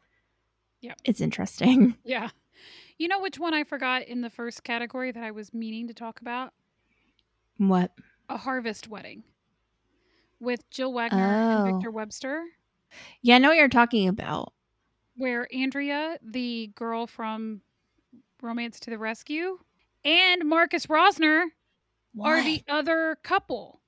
Yeah. 0.83 0.94
It's 1.04 1.20
interesting. 1.22 1.94
Yeah. 2.04 2.28
You 2.98 3.09
know 3.09 3.20
which 3.20 3.38
one 3.40 3.54
I 3.54 3.64
forgot 3.64 4.02
in 4.02 4.20
the 4.20 4.30
first 4.30 4.62
category 4.62 5.11
that 5.11 5.22
I 5.24 5.30
was 5.33 5.52
meaning 5.54 5.88
to 5.88 5.94
talk 5.94 6.20
about? 6.20 6.52
What? 7.57 7.90
A 8.28 8.37
Harvest 8.37 8.87
Wedding 8.88 9.24
with 10.40 10.68
Jill 10.70 10.92
Wagner 10.92 11.18
and 11.18 11.68
Oh. 11.68 11.72
Victor 11.72 11.90
Webster, 11.90 12.44
Yeah, 13.22 13.37
I 13.37 13.38
know 13.38 13.48
what 13.48 13.57
you're 13.57 13.68
talking 13.68 14.07
about. 14.09 14.52
where 15.16 15.48
Andrea, 15.54 16.18
the 16.22 16.70
girl 16.76 17.07
from 17.07 17.62
Romance 18.42 18.78
to 18.80 18.90
the 18.90 18.98
Rescue, 18.98 19.59
and 20.05 20.49
Marcus 20.49 20.87
Rosner 20.87 21.47
are 22.21 22.43
the 22.43 22.62
other 22.69 23.19
couple. 23.23 23.81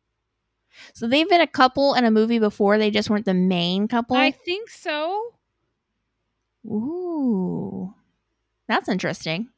So 0.92 1.06
they've 1.06 1.28
been 1.28 1.40
a 1.40 1.46
couple 1.46 1.94
in 1.94 2.04
a 2.04 2.10
movie 2.10 2.38
before. 2.38 2.78
They 2.78 2.90
just 2.90 3.08
weren't 3.08 3.24
the 3.24 3.34
main 3.34 3.88
couple. 3.88 4.16
I 4.16 4.30
think 4.30 4.68
so. 4.68 5.34
Ooh, 6.66 7.94
that's 8.68 8.88
interesting. 8.88 9.48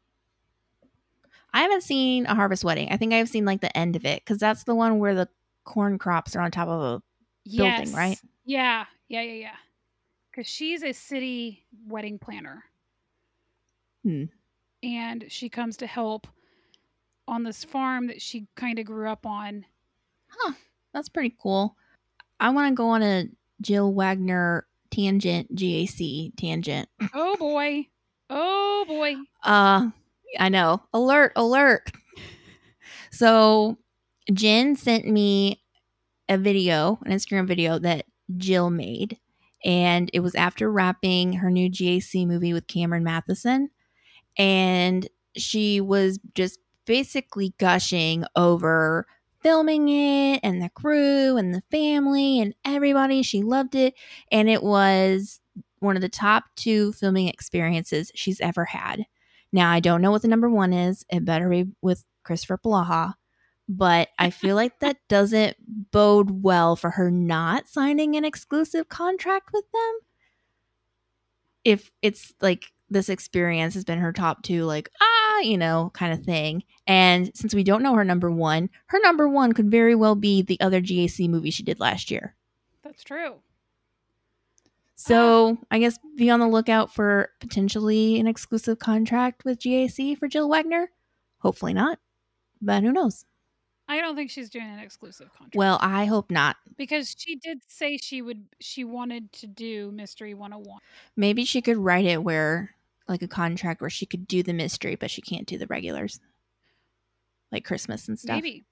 I 1.53 1.62
haven't 1.62 1.83
seen 1.83 2.27
a 2.27 2.35
harvest 2.35 2.62
wedding. 2.62 2.92
I 2.92 2.97
think 2.99 3.12
I've 3.12 3.29
seen 3.29 3.44
like 3.44 3.62
the 3.62 3.77
end 3.77 3.97
of 3.97 4.05
it 4.05 4.23
because 4.25 4.38
that's 4.38 4.64
the 4.64 4.75
one 4.75 4.99
where 4.99 5.14
the 5.14 5.29
corn 5.64 5.99
crops 5.99 6.37
are 6.37 6.40
on 6.40 6.51
top 6.51 6.68
of 6.68 6.81
a. 6.81 7.03
Building, 7.57 7.94
right? 7.94 8.21
Yeah, 8.44 8.85
yeah, 9.09 9.23
yeah, 9.23 9.33
yeah. 9.33 9.57
Because 10.31 10.47
she's 10.47 10.83
a 10.83 10.92
city 10.92 11.64
wedding 11.87 12.18
planner. 12.18 12.62
Hmm. 14.03 14.25
And 14.83 15.25
she 15.29 15.49
comes 15.49 15.79
to 15.79 15.87
help 15.87 16.27
on 17.29 17.43
this 17.43 17.64
farm 17.64 18.07
that 18.09 18.21
she 18.21 18.47
kind 18.57 18.79
of 18.79 18.87
grew 18.87 19.09
up 19.09 19.27
on. 19.27 19.64
Huh. 20.29 20.55
That's 20.93 21.09
pretty 21.09 21.37
cool. 21.41 21.77
I 22.41 22.51
want 22.51 22.71
to 22.71 22.75
go 22.75 22.88
on 22.88 23.03
a 23.03 23.27
Jill 23.61 23.93
Wagner 23.93 24.67
tangent, 24.91 25.55
GAC 25.55 26.33
tangent. 26.37 26.88
Oh 27.14 27.37
boy. 27.37 27.87
Oh 28.31 28.85
boy. 28.88 29.17
Uh, 29.43 29.91
I 30.38 30.49
know. 30.49 30.83
Alert, 30.93 31.33
alert. 31.37 31.91
So, 33.11 33.79
Jen 34.33 34.77
sent 34.77 35.07
me 35.07 35.62
a 36.29 36.37
video, 36.37 36.99
an 37.05 37.12
Instagram 37.12 37.47
video 37.47 37.79
that 37.79 38.07
Jill 38.37 38.71
made, 38.71 39.19
and 39.64 40.11
it 40.12 40.21
was 40.21 40.35
after 40.35 40.71
wrapping 40.71 41.35
her 41.35 41.51
new 41.51 41.71
GAC 41.71 42.27
movie 42.27 42.53
with 42.53 42.67
Cameron 42.67 43.05
Mathison. 43.05 43.69
And 44.37 45.09
she 45.37 45.81
was 45.81 46.19
just 46.35 46.61
basically 46.88 47.53
gushing 47.59 48.24
over 48.35 49.07
filming 49.42 49.90
it 49.90 50.40
and 50.42 50.62
the 50.62 50.70
crew 50.70 51.37
and 51.37 51.55
the 51.55 51.62
family 51.70 52.40
and 52.40 52.55
everybody. 52.64 53.22
She 53.22 53.42
loved 53.42 53.74
it. 53.74 53.94
And 54.33 54.48
it 54.48 54.62
was 54.62 55.40
one 55.81 55.96
of 55.96 56.03
the 56.03 56.09
top 56.09 56.44
two 56.57 56.92
filming 56.94 57.29
experiences 57.29 58.11
she's 58.14 58.40
ever 58.40 58.64
had. 58.64 59.05
Now, 59.53 59.70
I 59.70 59.81
don't 59.81 60.01
know 60.01 60.11
what 60.11 60.22
the 60.22 60.29
number 60.29 60.48
one 60.48 60.72
is. 60.72 61.05
It 61.11 61.27
better 61.27 61.51
be 61.51 61.66
with 61.83 62.05
Kristoffer 62.27 62.59
Polaha, 62.59 63.14
but 63.68 64.09
I 64.18 64.31
feel 64.31 64.57
like 64.57 64.81
that 64.81 64.96
doesn't 65.09 65.57
bode 65.92 66.42
well 66.42 66.74
for 66.74 66.90
her 66.90 67.11
not 67.11 67.68
signing 67.68 68.16
an 68.16 68.24
exclusive 68.24 68.88
contract 68.88 69.51
with 69.53 69.70
them. 69.72 69.98
If 71.64 71.90
it's 72.01 72.33
like 72.40 72.72
this 72.90 73.09
experience 73.09 73.74
has 73.74 73.85
been 73.85 73.98
her 73.98 74.12
top 74.12 74.42
two, 74.42 74.64
like, 74.64 74.90
ah, 75.01 75.38
you 75.40 75.59
know, 75.59 75.90
kind 75.94 76.12
of 76.12 76.24
thing. 76.24 76.62
And 76.87 77.31
since 77.37 77.55
we 77.55 77.62
don't 77.64 77.83
know 77.83 77.94
her 77.94 78.05
number 78.05 78.31
one, 78.31 78.70
her 78.87 78.98
number 79.03 79.29
one 79.29 79.53
could 79.53 79.70
very 79.70 79.94
well 79.94 80.14
be 80.14 80.42
the 80.42 80.59
other 80.61 80.81
GAC 80.81 81.29
movie 81.29 81.51
she 81.51 81.62
did 81.62 81.81
last 81.81 82.11
year. 82.11 82.35
That's 82.83 83.05
true. 83.05 83.35
So 84.96 85.59
I 85.70 85.79
guess 85.79 85.98
be 86.16 86.29
on 86.31 86.40
the 86.40 86.48
lookout 86.48 86.92
for 86.92 87.31
potentially 87.40 88.18
an 88.18 88.27
exclusive 88.27 88.79
contract 88.79 89.44
with 89.44 89.61
GAC 89.61 90.18
for 90.18 90.27
Jill 90.27 90.48
Wagner. 90.48 90.90
Hopefully 91.38 91.72
not, 91.72 91.98
but 92.61 92.83
who 92.83 92.90
knows? 92.90 93.24
I 93.90 94.01
don't 94.01 94.16
think 94.16 94.31
she's 94.31 94.51
doing 94.51 94.66
an 94.68 94.81
exclusive 94.81 95.29
contract. 95.33 95.55
Well, 95.55 95.79
I 95.81 96.05
hope 96.05 96.31
not. 96.31 96.57
because 96.77 97.14
she 97.16 97.37
did 97.37 97.61
say 97.68 97.96
she 97.96 98.20
would 98.20 98.44
she 98.61 98.85
wanted 98.85 99.33
to 99.35 99.46
do 99.46 99.90
Mystery 99.92 100.35
101. 100.35 100.81
Maybe 101.16 101.44
she 101.44 101.62
could 101.62 101.79
write 101.79 102.05
it 102.05 102.22
where, 102.22 102.74
like, 103.09 103.23
a 103.23 103.29
contract 103.29 103.81
where 103.81 103.90
she 103.90 104.07
could 104.07 104.29
do 104.29 104.42
the 104.42 104.53
mystery, 104.53 104.94
but 104.94 105.11
she 105.11 105.23
can't 105.23 105.47
do 105.47 105.59
the 105.59 105.66
regulars, 105.66 106.21
like 107.51 107.64
Christmas 107.64 108.09
and 108.09 108.18
stuff. 108.18 108.37
Maybe. 108.37 108.64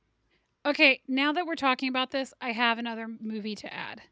Okay, 0.65 1.01
now 1.07 1.33
that 1.33 1.47
we're 1.47 1.55
talking 1.55 1.89
about 1.89 2.11
this, 2.11 2.35
I 2.41 2.53
have 2.53 2.79
another 2.79 3.09
movie 3.21 3.55
to 3.57 3.73
add. 3.73 4.03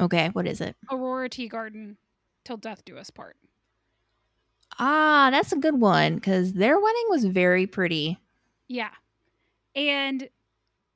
Okay, 0.00 0.28
what 0.28 0.46
is 0.46 0.60
it? 0.60 0.76
Aurora 0.90 1.28
Tea 1.28 1.48
Garden 1.48 1.96
Till 2.44 2.56
Death 2.56 2.84
Do 2.84 2.96
Us 2.96 3.10
Part. 3.10 3.36
Ah, 4.78 5.28
that's 5.30 5.52
a 5.52 5.56
good 5.56 5.80
one 5.80 6.14
because 6.14 6.54
their 6.54 6.78
wedding 6.78 7.06
was 7.08 7.24
very 7.24 7.66
pretty. 7.66 8.18
Yeah. 8.68 8.90
And 9.74 10.28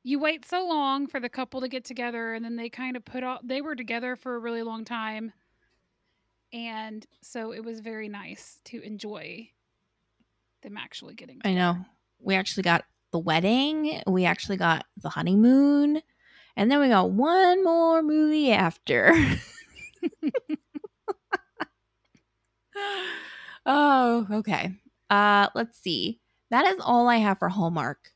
you 0.02 0.18
wait 0.18 0.46
so 0.46 0.66
long 0.66 1.06
for 1.06 1.20
the 1.20 1.28
couple 1.28 1.60
to 1.60 1.68
get 1.68 1.84
together 1.84 2.32
and 2.32 2.44
then 2.44 2.56
they 2.56 2.68
kind 2.68 2.96
of 2.96 3.04
put 3.04 3.22
off 3.22 3.40
they 3.44 3.60
were 3.60 3.74
together 3.74 4.16
for 4.16 4.36
a 4.36 4.38
really 4.38 4.62
long 4.62 4.84
time. 4.84 5.32
And 6.52 7.04
so 7.22 7.52
it 7.52 7.64
was 7.64 7.80
very 7.80 8.08
nice 8.08 8.58
to 8.66 8.80
enjoy 8.80 9.50
them 10.62 10.76
actually 10.76 11.14
getting 11.14 11.40
I 11.44 11.54
know. 11.54 11.76
We 12.18 12.34
actually 12.34 12.62
got 12.64 12.84
the 13.12 13.18
wedding, 13.18 14.02
we 14.06 14.24
actually 14.24 14.56
got 14.56 14.86
the 15.02 15.08
honeymoon, 15.08 16.02
and 16.56 16.70
then 16.70 16.80
we 16.80 16.88
got 16.88 17.10
one 17.10 17.62
more 17.62 18.02
movie 18.02 18.52
after. 18.52 19.12
oh, 23.66 24.26
okay. 24.30 24.74
Uh, 25.10 25.48
let's 25.54 25.78
see. 25.78 26.20
That 26.50 26.66
is 26.66 26.76
all 26.80 27.08
I 27.08 27.16
have 27.16 27.38
for 27.38 27.48
Hallmark. 27.48 28.12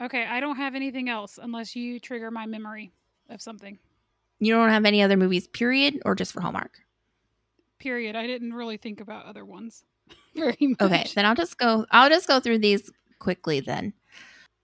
Okay, 0.00 0.24
I 0.24 0.40
don't 0.40 0.56
have 0.56 0.74
anything 0.74 1.08
else 1.08 1.38
unless 1.40 1.76
you 1.76 2.00
trigger 2.00 2.30
my 2.30 2.46
memory 2.46 2.92
of 3.30 3.40
something. 3.40 3.78
You 4.40 4.54
don't 4.54 4.70
have 4.70 4.84
any 4.84 5.02
other 5.02 5.16
movies, 5.16 5.46
period, 5.46 6.02
or 6.04 6.14
just 6.14 6.32
for 6.32 6.40
Hallmark? 6.40 6.83
Period. 7.84 8.16
I 8.16 8.26
didn't 8.26 8.54
really 8.54 8.78
think 8.78 9.02
about 9.02 9.26
other 9.26 9.44
ones 9.44 9.84
very 10.34 10.56
much. 10.60 10.80
Okay, 10.80 11.06
then 11.14 11.26
I'll 11.26 11.34
just 11.34 11.58
go. 11.58 11.84
I'll 11.90 12.08
just 12.08 12.26
go 12.26 12.40
through 12.40 12.60
these 12.60 12.90
quickly. 13.18 13.60
Then 13.60 13.92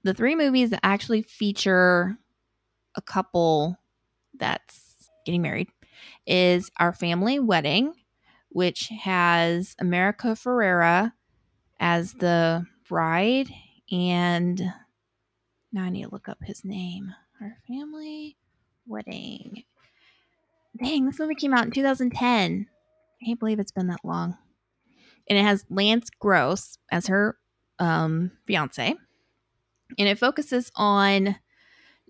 the 0.05 0.15
three 0.15 0.35
movies 0.35 0.71
that 0.71 0.81
actually 0.83 1.21
feature 1.21 2.17
a 2.95 3.03
couple 3.03 3.77
that's 4.39 5.11
getting 5.27 5.43
married 5.43 5.69
is 6.27 6.71
Our 6.79 6.95
Family 6.95 7.39
Wedding, 7.39 7.93
which 8.49 8.89
has 9.03 9.77
America 9.79 10.29
Ferrera 10.29 11.13
as 11.79 12.15
the 12.15 12.65
bride, 12.89 13.51
and 13.93 14.63
now 15.75 15.85
I 15.85 15.91
need 15.91 16.05
to 16.05 16.11
look 16.11 16.27
up 16.27 16.39
his 16.43 16.65
name. 16.65 17.15
Our 17.43 17.59
Family 17.69 18.39
Wedding. 18.87 19.65
Dang, 20.83 21.05
this 21.05 21.19
movie 21.19 21.35
came 21.35 21.53
out 21.53 21.67
in 21.67 21.71
2010. 21.71 22.67
I 23.23 23.27
can't 23.27 23.39
believe 23.39 23.59
it's 23.59 23.73
been 23.73 23.89
that 23.89 24.05
long 24.05 24.37
and 25.31 25.39
it 25.39 25.43
has 25.43 25.65
Lance 25.71 26.11
Gross 26.19 26.77
as 26.91 27.07
her 27.07 27.39
um, 27.79 28.33
fiance, 28.47 28.95
and 29.99 30.09
it 30.09 30.19
focuses 30.19 30.71
on 30.75 31.37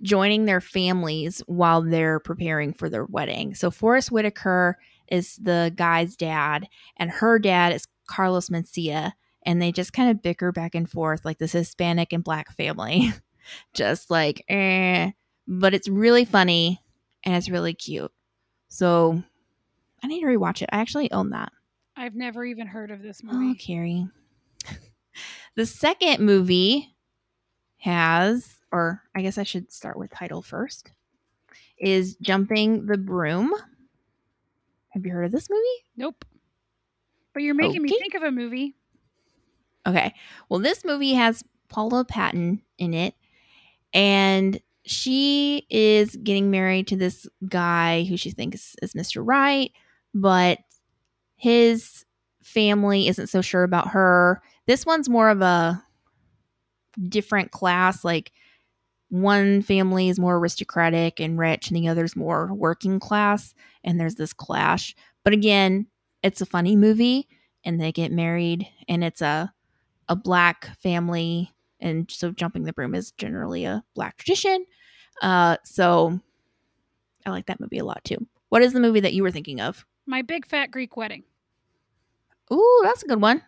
joining 0.03 0.46
their 0.46 0.62
families 0.62 1.42
while 1.46 1.83
they're 1.83 2.18
preparing 2.18 2.73
for 2.73 2.88
their 2.88 3.05
wedding. 3.05 3.55
So 3.55 3.70
Forest 3.70 4.11
Whitaker 4.11 4.79
is 5.09 5.37
the 5.37 5.73
guy's 5.77 6.16
dad, 6.16 6.66
and 6.96 7.11
her 7.11 7.38
dad 7.38 7.75
is 7.75 7.87
Carlos 8.09 8.49
Mencia, 8.49 9.12
and 9.44 9.61
they 9.61 9.70
just 9.70 9.92
kind 9.92 10.11
of 10.11 10.23
bicker 10.23 10.51
back 10.51 10.75
and 10.75 10.90
forth 10.90 11.25
like 11.25 11.38
this 11.38 11.53
Hispanic 11.53 12.12
and 12.14 12.25
black 12.25 12.51
family, 12.57 13.12
just 13.75 14.11
like 14.11 14.42
eh. 14.49 15.11
But 15.46 15.75
it's 15.75 15.88
really 15.88 16.25
funny 16.25 16.81
and 17.25 17.35
it's 17.35 17.51
really 17.51 17.75
cute. 17.75 18.12
So 18.68 19.25
I 20.02 20.06
need 20.06 20.20
to 20.20 20.26
rewatch 20.26 20.62
it. 20.62 20.68
I 20.72 20.80
actually 20.80 21.10
own 21.12 21.30
that. 21.30 21.52
I've 21.96 22.14
never 22.14 22.44
even 22.44 22.66
heard 22.66 22.90
of 22.90 23.02
this 23.02 23.20
oh, 23.22 23.32
movie. 23.32 23.58
Oh. 23.58 23.64
Carrie. 23.64 24.08
the 25.54 25.66
second 25.66 26.24
movie 26.24 26.94
has, 27.78 28.58
or 28.72 29.02
I 29.14 29.22
guess 29.22 29.38
I 29.38 29.42
should 29.42 29.72
start 29.72 29.98
with 29.98 30.10
title 30.10 30.42
first, 30.42 30.92
is 31.78 32.16
Jumping 32.16 32.86
the 32.86 32.98
Broom. 32.98 33.52
Have 34.90 35.04
you 35.04 35.12
heard 35.12 35.24
of 35.24 35.32
this 35.32 35.48
movie? 35.50 35.62
Nope. 35.96 36.24
But 37.32 37.42
you're 37.42 37.54
making 37.54 37.82
me 37.82 37.88
think 37.88 38.14
of 38.14 38.22
a 38.22 38.30
movie. 38.30 38.74
Okay. 39.86 40.14
Well, 40.48 40.60
this 40.60 40.84
movie 40.84 41.14
has 41.14 41.44
Paula 41.68 42.04
Patton 42.04 42.62
in 42.78 42.92
it, 42.92 43.14
and 43.94 44.60
she 44.84 45.66
is 45.70 46.16
getting 46.16 46.50
married 46.50 46.88
to 46.88 46.96
this 46.96 47.26
guy 47.48 48.04
who 48.04 48.16
she 48.16 48.30
thinks 48.30 48.74
is 48.82 48.94
Mr. 48.94 49.22
Right, 49.24 49.72
but 50.14 50.59
his 51.37 52.05
family 52.42 53.09
isn't 53.09 53.29
so 53.29 53.42
sure 53.42 53.64
about 53.64 53.88
her. 53.90 54.42
This 54.66 54.87
one's 54.87 55.09
more 55.09 55.31
of 55.31 55.42
a 55.42 55.83
different 57.09 57.51
class. 57.51 58.05
Like 58.05 58.33
one 59.11 59.62
family 59.62 60.09
is 60.09 60.20
more 60.20 60.38
aristocratic 60.38 61.20
and 61.20 61.38
rich, 61.38 61.68
and 61.70 61.77
the 61.77 61.88
other's 61.88 62.16
more 62.16 62.53
working 62.55 63.01
class, 63.01 63.55
and 63.85 64.01
there's 64.01 64.16
this 64.16 64.33
clash. 64.33 64.94
But 65.25 65.33
again, 65.35 65.87
it's 66.23 66.40
a 66.40 66.46
funny 66.46 66.77
movie, 66.77 67.29
and 67.64 67.81
they 67.81 67.92
get 67.92 68.12
married, 68.12 68.68
and 68.88 69.05
it's 69.05 69.23
a 69.23 69.53
a 70.09 70.16
black 70.16 70.77
family 70.79 71.53
and 71.81 72.11
so 72.11 72.33
jumping 72.33 72.64
the 72.64 72.73
broom 72.75 72.94
is 72.94 73.12
generally 73.12 73.64
a 73.64 73.85
black 73.94 74.18
tradition 74.18 74.66
uh 75.23 75.57
so 75.64 76.20
i 77.27 77.31
like 77.31 77.46
that 77.46 77.61
movie 77.61 77.79
a 77.79 77.85
lot 77.85 78.03
too 78.05 78.16
what 78.49 78.62
is 78.62 78.73
the 78.73 78.81
movie 78.81 79.01
that 79.01 79.12
you 79.14 79.23
were 79.23 79.31
thinking 79.31 79.61
of 79.61 79.85
My 80.11 80.23
Big 80.23 80.44
Fat 80.44 80.73
Greek 80.73 80.96
Wedding, 80.96 81.23
Ooh, 82.53 82.81
that's 82.83 83.05
a 83.05 83.07
good 83.07 83.20
one 83.20 83.42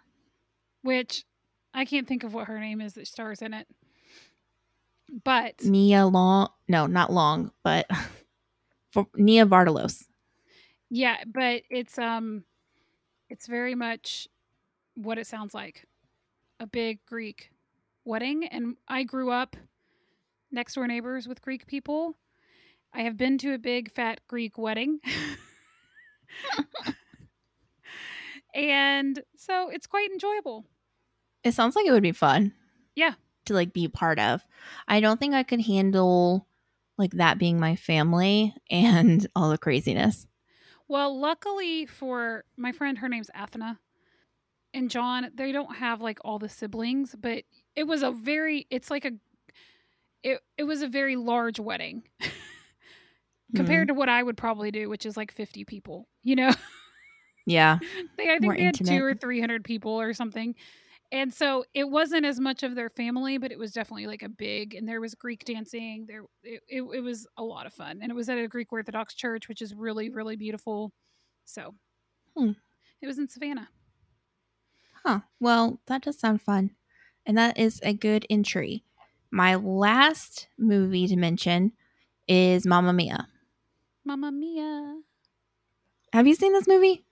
which 0.82 1.24
I 1.74 1.84
can't 1.84 2.06
think 2.06 2.24
of 2.24 2.34
what 2.34 2.48
her 2.48 2.58
name 2.58 2.80
is 2.80 2.94
that 2.94 3.06
stars 3.06 3.40
in 3.40 3.54
it. 3.54 3.66
But 5.24 5.64
nia 5.64 6.06
long 6.06 6.48
no 6.68 6.86
not 6.86 7.12
long 7.12 7.50
but 7.62 7.86
for 8.92 9.06
nia 9.14 9.44
vardalos 9.44 10.04
yeah, 10.94 11.24
but 11.26 11.62
it's 11.70 11.98
um 11.98 12.44
it's 13.28 13.46
very 13.46 13.74
much 13.74 14.28
what 14.94 15.18
it 15.18 15.26
sounds 15.26 15.54
like. 15.54 15.86
A 16.60 16.66
big 16.66 17.00
Greek 17.06 17.50
wedding 18.04 18.46
and 18.46 18.76
I 18.86 19.02
grew 19.02 19.30
up 19.30 19.56
next 20.50 20.74
door 20.74 20.86
neighbors 20.86 21.26
with 21.26 21.40
Greek 21.40 21.66
people. 21.66 22.14
I 22.92 23.02
have 23.02 23.16
been 23.16 23.38
to 23.38 23.54
a 23.54 23.58
big 23.58 23.90
fat 23.90 24.20
Greek 24.28 24.58
wedding. 24.58 25.00
and 28.54 29.22
so 29.36 29.68
it's 29.68 29.86
quite 29.86 30.10
enjoyable. 30.10 30.66
it 31.44 31.52
sounds 31.54 31.74
like 31.76 31.86
it 31.86 31.92
would 31.92 32.02
be 32.02 32.12
fun 32.12 32.52
Yeah. 32.94 33.14
To 33.46 33.54
like 33.54 33.72
be 33.72 33.88
part 33.88 34.18
of. 34.18 34.42
I 34.86 35.00
don't 35.00 35.18
think 35.18 35.34
I 35.34 35.42
could 35.42 35.62
handle 35.62 36.46
like 36.98 37.12
that 37.12 37.38
being 37.38 37.58
my 37.58 37.74
family 37.76 38.54
and 38.70 39.26
all 39.34 39.50
the 39.50 39.58
craziness. 39.58 40.26
Well, 40.88 41.18
luckily 41.18 41.86
for 41.86 42.44
my 42.56 42.72
friend, 42.72 42.98
her 42.98 43.08
name's 43.08 43.30
Athena 43.34 43.78
and 44.74 44.90
John, 44.90 45.30
they 45.34 45.50
don't 45.52 45.76
have 45.76 46.00
like 46.00 46.18
all 46.24 46.38
the 46.38 46.48
siblings, 46.48 47.14
but 47.18 47.44
it 47.74 47.84
was 47.84 48.02
a 48.02 48.10
very 48.10 48.66
it's 48.70 48.90
like 48.90 49.04
a 49.04 49.12
it 50.22 50.40
it 50.56 50.64
was 50.64 50.82
a 50.82 50.88
very 50.88 51.16
large 51.16 51.58
wedding. 51.58 52.02
compared 53.54 53.88
to 53.88 53.94
what 53.94 54.08
I 54.08 54.22
would 54.22 54.36
probably 54.36 54.70
do, 54.70 54.88
which 54.88 55.04
is 55.06 55.16
like 55.16 55.32
50 55.32 55.64
people, 55.64 56.08
you 56.22 56.36
know? 56.36 56.50
Yeah. 57.44 57.80
they 58.16 58.24
I 58.30 58.38
think 58.38 58.42
More 58.44 58.54
they 58.56 58.62
had 58.62 58.80
intimate. 58.80 58.96
two 58.98 59.04
or 59.04 59.14
three 59.14 59.40
hundred 59.40 59.64
people 59.64 60.00
or 60.00 60.14
something. 60.14 60.54
And 61.10 61.34
so 61.34 61.64
it 61.74 61.88
wasn't 61.90 62.24
as 62.24 62.38
much 62.38 62.62
of 62.62 62.76
their 62.76 62.88
family, 62.88 63.36
but 63.36 63.50
it 63.50 63.58
was 63.58 63.72
definitely 63.72 64.06
like 64.06 64.22
a 64.22 64.28
big 64.28 64.74
and 64.76 64.88
there 64.88 65.00
was 65.00 65.16
Greek 65.16 65.44
dancing. 65.44 66.06
There 66.06 66.22
it, 66.44 66.62
it, 66.68 66.82
it 66.82 67.00
was 67.00 67.26
a 67.36 67.42
lot 67.42 67.66
of 67.66 67.72
fun. 67.74 67.98
And 68.00 68.12
it 68.12 68.14
was 68.14 68.28
at 68.28 68.38
a 68.38 68.46
Greek 68.46 68.72
Orthodox 68.72 69.14
church, 69.14 69.48
which 69.48 69.60
is 69.60 69.74
really, 69.74 70.08
really 70.08 70.36
beautiful. 70.36 70.92
So 71.44 71.74
Hmm. 72.36 72.52
it 73.00 73.08
was 73.08 73.18
in 73.18 73.28
Savannah. 73.28 73.68
Huh. 75.04 75.20
Well, 75.40 75.80
that 75.86 76.02
does 76.02 76.20
sound 76.20 76.42
fun. 76.42 76.70
And 77.26 77.36
that 77.36 77.58
is 77.58 77.80
a 77.82 77.92
good 77.92 78.24
entry. 78.30 78.84
My 79.32 79.56
last 79.56 80.46
movie 80.56 81.08
to 81.08 81.16
mention 81.16 81.72
is 82.28 82.66
Mamma 82.66 82.92
Mia. 82.92 83.26
Mamma 84.04 84.32
mia. 84.32 85.00
Have 86.12 86.26
you 86.26 86.34
seen 86.34 86.52
this 86.52 86.68
movie? 86.68 87.04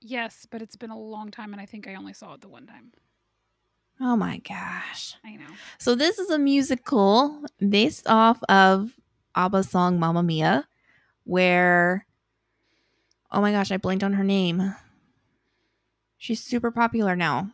Yes, 0.00 0.46
but 0.50 0.60
it's 0.60 0.76
been 0.76 0.90
a 0.90 0.98
long 0.98 1.30
time 1.30 1.52
and 1.52 1.60
I 1.60 1.66
think 1.66 1.86
I 1.88 1.94
only 1.94 2.12
saw 2.12 2.34
it 2.34 2.40
the 2.40 2.48
one 2.48 2.66
time. 2.66 2.92
Oh 4.00 4.16
my 4.16 4.38
gosh. 4.38 5.14
I 5.24 5.36
know. 5.36 5.46
So 5.78 5.94
this 5.94 6.18
is 6.18 6.30
a 6.30 6.38
musical 6.38 7.42
based 7.66 8.08
off 8.08 8.42
of 8.48 8.92
ABBA's 9.36 9.70
song 9.70 9.98
Mamma 9.98 10.22
Mia, 10.22 10.66
where 11.24 12.06
oh 13.30 13.40
my 13.40 13.52
gosh, 13.52 13.70
I 13.70 13.76
blanked 13.76 14.04
on 14.04 14.14
her 14.14 14.24
name. 14.24 14.74
She's 16.18 16.42
super 16.42 16.70
popular 16.70 17.16
now. 17.16 17.50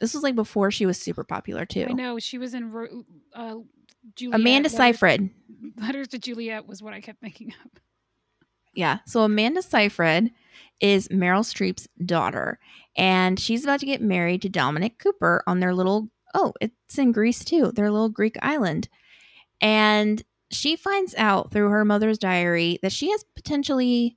This 0.00 0.14
was 0.14 0.22
like 0.22 0.34
before 0.34 0.70
she 0.70 0.86
was 0.86 1.00
super 1.00 1.24
popular 1.24 1.64
too. 1.64 1.86
I 1.88 1.92
know. 1.92 2.18
She 2.18 2.36
was 2.36 2.54
in 2.54 3.04
uh, 3.34 3.56
Juliet. 4.14 4.40
Amanda 4.40 4.68
Letters- 4.68 4.76
Seyfried. 4.76 5.30
Letters 5.76 6.08
to 6.08 6.18
Juliet 6.18 6.66
was 6.66 6.82
what 6.82 6.92
I 6.94 7.00
kept 7.00 7.20
thinking 7.20 7.54
of. 7.64 7.70
Yeah. 8.74 8.98
So 9.06 9.22
Amanda 9.22 9.62
Seyfried 9.62 10.32
is 10.80 11.08
Meryl 11.08 11.44
Streep's 11.44 11.88
daughter, 12.04 12.58
and 12.96 13.38
she's 13.38 13.64
about 13.64 13.80
to 13.80 13.86
get 13.86 14.00
married 14.00 14.42
to 14.42 14.48
Dominic 14.48 14.98
Cooper 14.98 15.42
on 15.46 15.60
their 15.60 15.74
little 15.74 16.08
oh, 16.34 16.54
it's 16.60 16.98
in 16.98 17.12
Greece 17.12 17.44
too, 17.44 17.72
their 17.72 17.90
little 17.90 18.08
Greek 18.08 18.36
island. 18.40 18.88
And 19.60 20.22
she 20.50 20.76
finds 20.76 21.14
out 21.16 21.52
through 21.52 21.68
her 21.68 21.84
mother's 21.84 22.18
diary 22.18 22.78
that 22.82 22.92
she 22.92 23.10
has 23.10 23.24
potentially 23.34 24.16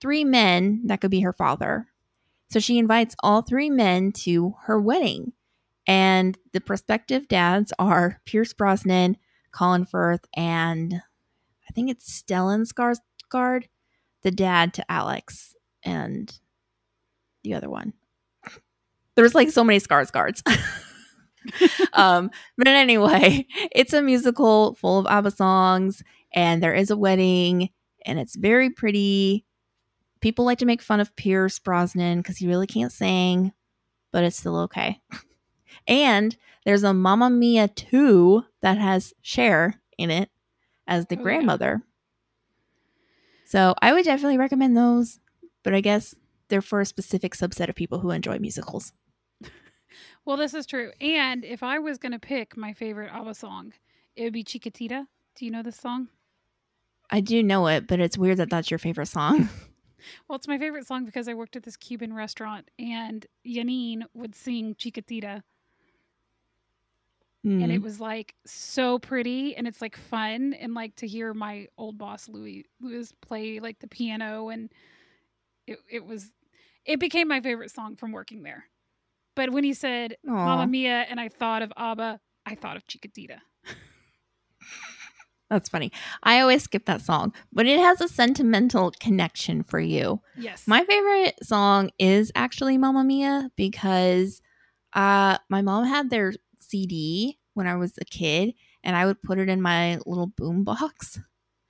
three 0.00 0.24
men 0.24 0.82
that 0.86 1.00
could 1.00 1.10
be 1.10 1.20
her 1.20 1.32
father. 1.34 1.88
So 2.50 2.60
she 2.60 2.78
invites 2.78 3.14
all 3.22 3.42
three 3.42 3.70
men 3.70 4.12
to 4.12 4.54
her 4.62 4.80
wedding. 4.80 5.33
And 5.86 6.38
the 6.52 6.60
prospective 6.60 7.28
dads 7.28 7.72
are 7.78 8.20
Pierce 8.24 8.52
Brosnan, 8.52 9.16
Colin 9.52 9.84
Firth, 9.84 10.26
and 10.34 10.94
I 10.94 11.72
think 11.74 11.90
it's 11.90 12.22
Stellan 12.22 12.66
Skarsgård, 12.66 13.64
the 14.22 14.30
dad 14.30 14.72
to 14.74 14.90
Alex, 14.90 15.54
and 15.82 16.32
the 17.42 17.54
other 17.54 17.68
one. 17.68 17.92
There's 19.14 19.34
like 19.34 19.50
so 19.50 19.62
many 19.62 19.78
Skarsgårds. 19.78 20.42
um, 21.92 22.30
but 22.56 22.68
anyway, 22.68 23.46
it's 23.72 23.92
a 23.92 24.02
musical 24.02 24.74
full 24.74 24.98
of 24.98 25.06
ABBA 25.06 25.32
songs, 25.32 26.02
and 26.32 26.62
there 26.62 26.74
is 26.74 26.90
a 26.90 26.96
wedding, 26.96 27.70
and 28.04 28.18
it's 28.18 28.36
very 28.36 28.70
pretty. 28.70 29.44
People 30.20 30.46
like 30.46 30.58
to 30.58 30.66
make 30.66 30.80
fun 30.80 31.00
of 31.00 31.14
Pierce 31.16 31.58
Brosnan 31.58 32.18
because 32.18 32.38
he 32.38 32.46
really 32.46 32.66
can't 32.66 32.92
sing, 32.92 33.52
but 34.10 34.24
it's 34.24 34.38
still 34.38 34.56
okay. 34.60 35.00
and 35.86 36.36
there's 36.64 36.82
a 36.82 36.94
Mamma 36.94 37.30
Mia 37.30 37.68
2 37.68 38.44
that 38.62 38.78
has 38.78 39.12
Cher 39.22 39.80
in 39.98 40.10
it 40.10 40.30
as 40.86 41.06
the 41.06 41.16
Oh, 41.16 41.18
yeah. 41.18 41.22
grandmother. 41.22 41.82
So 43.46 43.74
I 43.80 43.92
would 43.92 44.04
definitely 44.04 44.38
recommend 44.38 44.76
those, 44.76 45.20
but 45.62 45.74
I 45.74 45.80
guess 45.80 46.14
they're 46.48 46.62
for 46.62 46.80
a 46.80 46.86
specific 46.86 47.34
subset 47.34 47.68
of 47.68 47.74
people 47.74 48.00
who 48.00 48.10
enjoy 48.10 48.38
musicals. 48.38 48.92
Well, 50.26 50.38
this 50.38 50.54
is 50.54 50.64
true. 50.64 50.90
And 51.02 51.44
if 51.44 51.62
I 51.62 51.78
was 51.78 51.98
going 51.98 52.12
to 52.12 52.18
pick 52.18 52.56
my 52.56 52.72
favorite 52.72 53.12
ABBA 53.12 53.34
song, 53.34 53.74
it 54.16 54.24
would 54.24 54.32
be 54.32 54.42
Chiquitita. 54.42 55.06
Do 55.36 55.44
you 55.44 55.50
know 55.50 55.62
this 55.62 55.76
song? 55.76 56.08
I 57.10 57.20
do 57.20 57.42
know 57.42 57.66
it, 57.66 57.86
but 57.86 58.00
it's 58.00 58.16
weird 58.16 58.38
that 58.38 58.48
that's 58.48 58.70
your 58.70 58.78
favorite 58.78 59.06
song. 59.08 59.48
Well, 60.28 60.36
it's 60.36 60.48
my 60.48 60.58
favorite 60.58 60.86
song 60.86 61.06
because 61.06 61.28
I 61.28 61.34
worked 61.34 61.56
at 61.56 61.62
this 61.62 61.78
Cuban 61.78 62.12
restaurant 62.12 62.70
and 62.78 63.24
Janine 63.46 64.02
would 64.12 64.34
sing 64.34 64.74
Chiquitita. 64.74 65.42
And 67.44 67.64
Mm. 67.70 67.74
it 67.74 67.82
was 67.82 68.00
like 68.00 68.34
so 68.46 68.98
pretty 68.98 69.54
and 69.54 69.68
it's 69.68 69.82
like 69.82 69.96
fun. 69.98 70.54
And 70.54 70.72
like 70.72 70.96
to 70.96 71.06
hear 71.06 71.34
my 71.34 71.68
old 71.76 71.98
boss, 71.98 72.26
Louis, 72.26 72.64
Louis 72.80 73.12
play 73.20 73.60
like 73.60 73.78
the 73.80 73.86
piano. 73.86 74.48
And 74.48 74.72
it, 75.66 75.78
it 75.90 76.04
was, 76.06 76.30
it 76.86 76.98
became 76.98 77.28
my 77.28 77.40
favorite 77.42 77.70
song 77.70 77.96
from 77.96 78.12
working 78.12 78.42
there. 78.42 78.64
But 79.36 79.50
when 79.50 79.62
he 79.62 79.74
said 79.74 80.16
Aw. 80.26 80.32
Mamma 80.32 80.66
Mia 80.66 81.04
and 81.10 81.20
I 81.20 81.28
thought 81.28 81.60
of 81.60 81.70
ABBA, 81.76 82.18
I 82.46 82.54
thought 82.54 82.76
of 82.76 82.86
Chiquitita. 82.86 83.38
That's 85.50 85.68
funny. 85.68 85.92
I 86.22 86.40
always 86.40 86.62
skip 86.62 86.86
that 86.86 87.02
song, 87.02 87.34
but 87.52 87.66
it 87.66 87.78
has 87.78 88.00
a 88.00 88.08
sentimental 88.08 88.92
connection 88.98 89.62
for 89.62 89.78
you. 89.78 90.22
Yes. 90.36 90.64
My 90.66 90.82
favorite 90.84 91.34
song 91.44 91.90
is 91.98 92.32
actually 92.34 92.78
Mamma 92.78 93.04
Mia 93.04 93.50
because 93.54 94.40
uh, 94.94 95.36
my 95.50 95.60
mom 95.60 95.84
had 95.84 96.08
their 96.08 96.32
CD 96.68 97.38
when 97.54 97.66
I 97.66 97.76
was 97.76 97.92
a 98.00 98.04
kid, 98.04 98.54
and 98.82 98.96
I 98.96 99.06
would 99.06 99.22
put 99.22 99.38
it 99.38 99.48
in 99.48 99.62
my 99.62 99.98
little 100.06 100.26
boom 100.26 100.64
box, 100.64 101.20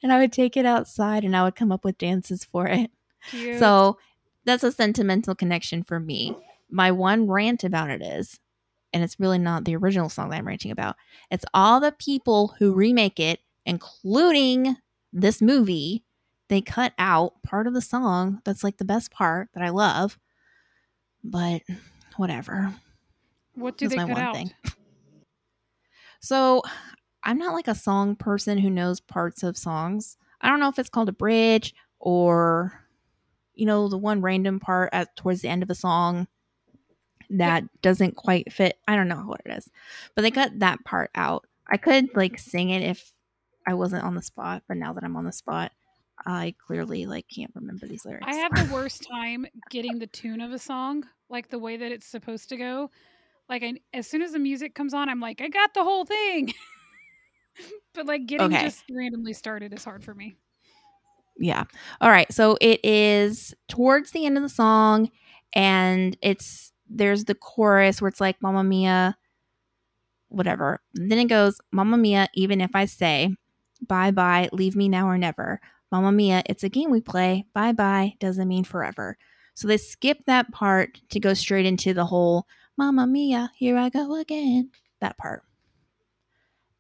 and 0.03 0.13
I 0.13 0.19
would 0.19 0.33
take 0.33 0.57
it 0.57 0.67
outside, 0.67 1.25
and 1.25 1.37
I 1.37 1.43
would 1.45 1.57
come 1.57 1.73
up 1.73 1.85
with 1.85 1.99
dances 1.99 2.45
for 2.45 2.67
it. 2.67 2.91
Cute. 3.31 3.59
So 3.59 3.99
that's 4.45 4.63
a 4.65 4.73
sentimental 4.73 5.35
connection 5.35 5.83
for 5.83 5.99
me. 6.01 6.37
My 6.71 6.91
one 6.91 7.27
rant 7.29 7.65
about 7.65 7.91
it 7.91 8.03
is, 8.03 8.41
and 8.93 9.03
it's 9.03 9.21
really 9.21 9.39
not 9.39 9.65
the 9.65 9.77
original 9.77 10.09
song 10.09 10.31
that 10.31 10.39
I'm 10.39 10.47
ranting 10.47 10.71
about, 10.71 10.97
it's 11.31 11.45
all 11.55 11.81
the 11.81 11.93
people 11.93 12.55
who 12.59 12.75
remake 12.75 13.19
it, 13.21 13.41
including 13.67 14.77
this 15.13 15.41
movie. 15.43 16.05
They 16.49 16.61
cut 16.61 16.93
out 16.99 17.43
part 17.43 17.67
of 17.67 17.73
the 17.75 17.81
song 17.81 18.41
that's 18.45 18.63
like 18.63 18.77
the 18.77 18.85
best 18.85 19.11
part 19.11 19.49
that 19.55 19.63
I 19.63 19.71
love, 19.71 20.19
but 21.23 21.63
whatever. 22.17 22.75
what 23.55 23.77
do 23.79 23.87
that's 23.89 23.95
they 23.95 24.03
my 24.07 24.07
cut 24.09 24.17
one 24.17 24.23
out? 24.23 24.35
thing. 24.35 24.51
So 26.25 26.63
I'm 27.23 27.37
not 27.37 27.53
like 27.53 27.69
a 27.69 27.75
song 27.75 28.17
person 28.17 28.57
who 28.57 28.71
knows 28.71 28.99
parts 28.99 29.43
of 29.43 29.59
songs. 29.59 30.17
I 30.41 30.49
don't 30.49 30.59
know 30.59 30.71
if 30.71 30.79
it's 30.79 30.89
called 30.89 31.11
a 31.11 31.13
bridge 31.13 31.75
or, 31.99 32.81
you 33.53 33.67
know, 33.67 33.89
the 33.89 33.99
one 33.99 34.23
random 34.23 34.59
part 34.59 34.89
at 34.95 35.15
towards 35.17 35.43
the 35.43 35.49
end 35.49 35.63
of 35.63 35.69
a 35.69 35.75
song 35.75 36.27
that 37.29 37.65
doesn't 37.83 38.17
quite 38.17 38.51
fit. 38.51 38.79
I 38.89 38.97
don't 38.97 39.09
know 39.09 39.17
what 39.17 39.43
it 39.45 39.53
is, 39.53 39.69
but 40.15 40.23
they 40.23 40.31
cut 40.31 40.61
that 40.61 40.83
part 40.87 41.11
out. 41.15 41.45
I 41.71 41.77
could 41.77 42.09
like 42.17 42.39
sing 42.39 42.71
it 42.71 42.81
if 42.81 43.13
I 43.67 43.75
wasn't 43.75 44.05
on 44.05 44.15
the 44.15 44.23
spot, 44.23 44.63
but 44.67 44.79
now 44.79 44.95
that 44.95 45.05
I'm 45.05 45.17
on 45.17 45.27
the 45.27 45.33
spot, 45.33 45.73
I 46.25 46.55
clearly 46.67 47.05
like 47.05 47.27
can't 47.29 47.53
remember 47.55 47.87
these 47.87 48.07
lyrics. 48.07 48.25
I 48.27 48.37
have 48.37 48.55
the 48.55 48.73
worst 48.73 49.07
time 49.07 49.45
getting 49.69 49.99
the 49.99 50.07
tune 50.07 50.41
of 50.41 50.53
a 50.53 50.59
song, 50.59 51.05
like 51.29 51.51
the 51.51 51.59
way 51.59 51.77
that 51.77 51.93
it's 51.93 52.07
supposed 52.07 52.49
to 52.49 52.57
go. 52.57 52.91
Like, 53.49 53.63
I, 53.63 53.75
as 53.93 54.07
soon 54.07 54.23
as 54.23 54.33
the 54.33 54.39
music 54.39 54.75
comes 54.75 54.95
on, 54.95 55.09
I'm 55.09 55.21
like, 55.21 55.41
I 55.41 55.49
got 55.49 55.75
the 55.75 55.85
whole 55.85 56.05
thing. 56.05 56.53
but 57.95 58.07
like 58.07 58.27
getting 58.27 58.51
Okay. 58.53 58.65
just 58.65 58.85
randomly 58.91 59.33
started 59.33 59.73
is 59.73 59.85
hard 59.85 60.03
for 60.05 60.15
me. 60.15 60.37
yeah. 61.39 61.65
All 62.01 62.11
right. 62.11 62.33
So 62.33 62.57
it 62.61 62.81
is 62.85 63.55
towards 63.69 64.11
the 64.13 64.25
end 64.27 64.37
of 64.37 64.43
the 64.43 64.49
song, 64.49 65.11
and 65.55 66.17
it's 66.23 66.73
there's 66.89 67.25
the 67.25 67.35
chorus 67.35 68.01
where 68.01 68.09
it's 68.09 68.21
like 68.21 68.41
Mamma 68.43 68.65
Mia, 68.65 69.17
whatever. 70.29 70.81
then 70.95 71.19
it 71.19 71.27
goes 71.29 71.61
Mamma 71.73 71.97
Mia, 71.97 72.29
even 72.35 72.61
if 72.61 72.71
I 72.75 72.87
say 72.87 73.35
bye 73.87 74.11
bye, 74.11 74.49
leave 74.53 74.77
me 74.77 74.89
now 74.89 75.07
or 75.09 75.19
never. 75.19 75.61
Mamma 75.93 76.13
Mia, 76.13 76.43
it's 76.47 76.65
a 76.65 76.69
game 76.69 76.91
we 76.91 77.01
play. 77.01 77.45
Bye 77.55 77.73
bye 77.73 78.15
doesn't 78.21 78.49
mean 78.49 78.65
forever. 78.65 79.17
So 79.55 79.69
they 79.69 79.77
skip 79.77 80.19
that 80.27 80.51
part 80.53 81.01
to 81.11 81.21
go 81.21 81.35
straight 81.35 81.67
into 81.67 81.95
the 81.95 82.07
whole 82.07 82.47
Mamma 82.77 83.07
Mia, 83.07 83.53
here 83.57 83.77
I 83.77 83.89
go 83.89 84.15
again. 84.17 84.71
That 85.01 85.17
part. 85.19 85.43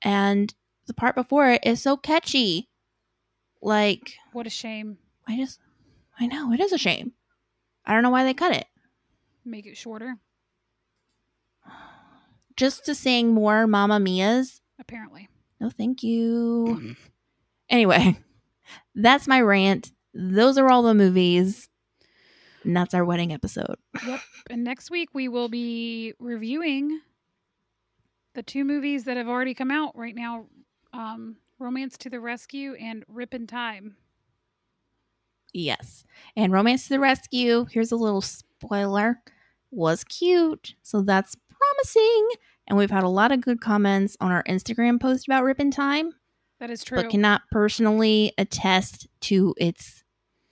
And 0.02 0.52
the 0.86 0.94
part 0.94 1.14
before 1.14 1.50
it 1.50 1.62
is 1.64 1.82
so 1.82 1.96
catchy. 1.96 2.68
Like, 3.62 4.14
What 4.32 4.46
a 4.46 4.50
shame. 4.50 4.98
I 5.26 5.36
just, 5.36 5.58
I 6.20 6.26
know 6.26 6.52
it 6.52 6.60
is 6.60 6.72
a 6.72 6.78
shame. 6.78 7.12
I 7.86 7.92
don't 7.94 8.02
know 8.02 8.10
why 8.10 8.24
they 8.24 8.34
cut 8.34 8.54
it. 8.54 8.66
Make 9.44 9.66
it 9.66 9.76
shorter. 9.76 10.16
just 12.56 12.84
to 12.86 12.94
sing 12.94 13.32
more 13.32 13.66
Mamma 13.66 13.98
Mia's. 14.00 14.60
Apparently. 14.78 15.28
No, 15.60 15.70
thank 15.70 16.02
you. 16.02 16.94
anyway, 17.70 18.18
that's 18.94 19.26
my 19.28 19.40
rant. 19.40 19.92
Those 20.12 20.58
are 20.58 20.68
all 20.70 20.82
the 20.82 20.94
movies. 20.94 21.68
And 22.64 22.76
that's 22.76 22.94
our 22.94 23.04
wedding 23.04 23.32
episode. 23.32 23.76
Yep. 24.06 24.20
And 24.50 24.64
next 24.64 24.90
week 24.90 25.10
we 25.12 25.28
will 25.28 25.48
be 25.48 26.14
reviewing 26.18 27.00
the 28.34 28.42
two 28.42 28.64
movies 28.64 29.04
that 29.04 29.16
have 29.16 29.28
already 29.28 29.54
come 29.54 29.70
out 29.70 29.96
right 29.96 30.14
now 30.14 30.46
um, 30.92 31.36
Romance 31.58 31.96
to 31.98 32.10
the 32.10 32.20
Rescue 32.20 32.74
and 32.74 33.04
Rip 33.08 33.34
in 33.34 33.46
Time. 33.46 33.96
Yes. 35.52 36.04
And 36.36 36.52
Romance 36.52 36.84
to 36.84 36.88
the 36.90 37.00
Rescue, 37.00 37.66
here's 37.70 37.92
a 37.92 37.96
little 37.96 38.20
spoiler, 38.22 39.20
was 39.70 40.04
cute. 40.04 40.74
So 40.82 41.02
that's 41.02 41.36
promising. 41.48 42.28
And 42.66 42.76
we've 42.78 42.90
had 42.90 43.04
a 43.04 43.08
lot 43.08 43.30
of 43.30 43.40
good 43.40 43.60
comments 43.60 44.16
on 44.20 44.32
our 44.32 44.42
Instagram 44.44 45.00
post 45.00 45.28
about 45.28 45.44
Rip 45.44 45.60
in 45.60 45.70
Time, 45.70 46.12
That 46.60 46.70
is 46.70 46.82
true. 46.82 46.96
but 47.02 47.10
cannot 47.10 47.42
personally 47.50 48.32
attest 48.38 49.06
to 49.22 49.54
its 49.58 50.02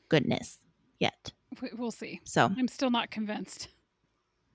goodness 0.08 0.58
yet. 1.00 1.32
We- 1.62 1.70
We'll 1.78 1.90
see. 1.92 2.20
So 2.24 2.50
I'm 2.58 2.68
still 2.68 2.90
not 2.90 3.10
convinced. 3.10 3.68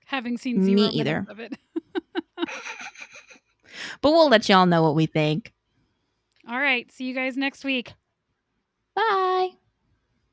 Having 0.06 0.38
seen 0.38 0.58
Me 0.58 0.64
zero 0.64 0.76
minutes 0.76 0.96
either. 0.96 1.26
of 1.28 1.40
it. 1.40 1.58
but 4.00 4.10
we'll 4.12 4.28
let 4.28 4.48
y'all 4.48 4.66
know 4.66 4.82
what 4.82 4.94
we 4.94 5.06
think. 5.06 5.52
All 6.48 6.58
right. 6.58 6.90
See 6.92 7.04
you 7.04 7.14
guys 7.14 7.36
next 7.36 7.64
week. 7.64 7.92
Bye. 8.94 9.50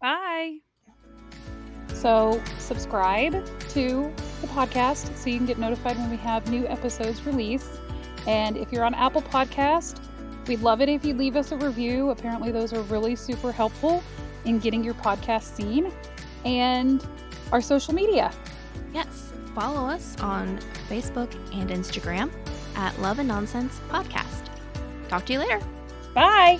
Bye. 0.01 0.57
So, 1.93 2.41
subscribe 2.59 3.33
to 3.69 4.13
the 4.41 4.47
podcast 4.47 5.15
so 5.17 5.29
you 5.29 5.37
can 5.37 5.45
get 5.45 5.57
notified 5.57 5.97
when 5.97 6.09
we 6.11 6.17
have 6.17 6.49
new 6.49 6.67
episodes 6.67 7.25
released. 7.25 7.79
And 8.27 8.57
if 8.57 8.71
you're 8.71 8.83
on 8.83 8.93
Apple 8.93 9.21
Podcast, 9.21 9.99
we'd 10.47 10.61
love 10.61 10.81
it 10.81 10.89
if 10.89 11.05
you 11.05 11.13
leave 11.13 11.35
us 11.35 11.51
a 11.51 11.57
review. 11.57 12.09
Apparently, 12.11 12.51
those 12.51 12.73
are 12.73 12.81
really 12.83 13.15
super 13.15 13.51
helpful 13.51 14.03
in 14.45 14.59
getting 14.59 14.83
your 14.83 14.93
podcast 14.95 15.43
seen. 15.55 15.91
And 16.45 17.05
our 17.51 17.61
social 17.61 17.93
media. 17.93 18.31
Yes, 18.93 19.33
follow 19.53 19.87
us 19.87 20.15
on 20.21 20.59
Facebook 20.89 21.33
and 21.53 21.69
Instagram 21.69 22.31
at 22.75 22.97
Love 22.99 23.19
and 23.19 23.27
Nonsense 23.27 23.79
Podcast. 23.89 24.49
Talk 25.09 25.25
to 25.25 25.33
you 25.33 25.39
later. 25.39 25.59
Bye. 26.13 26.59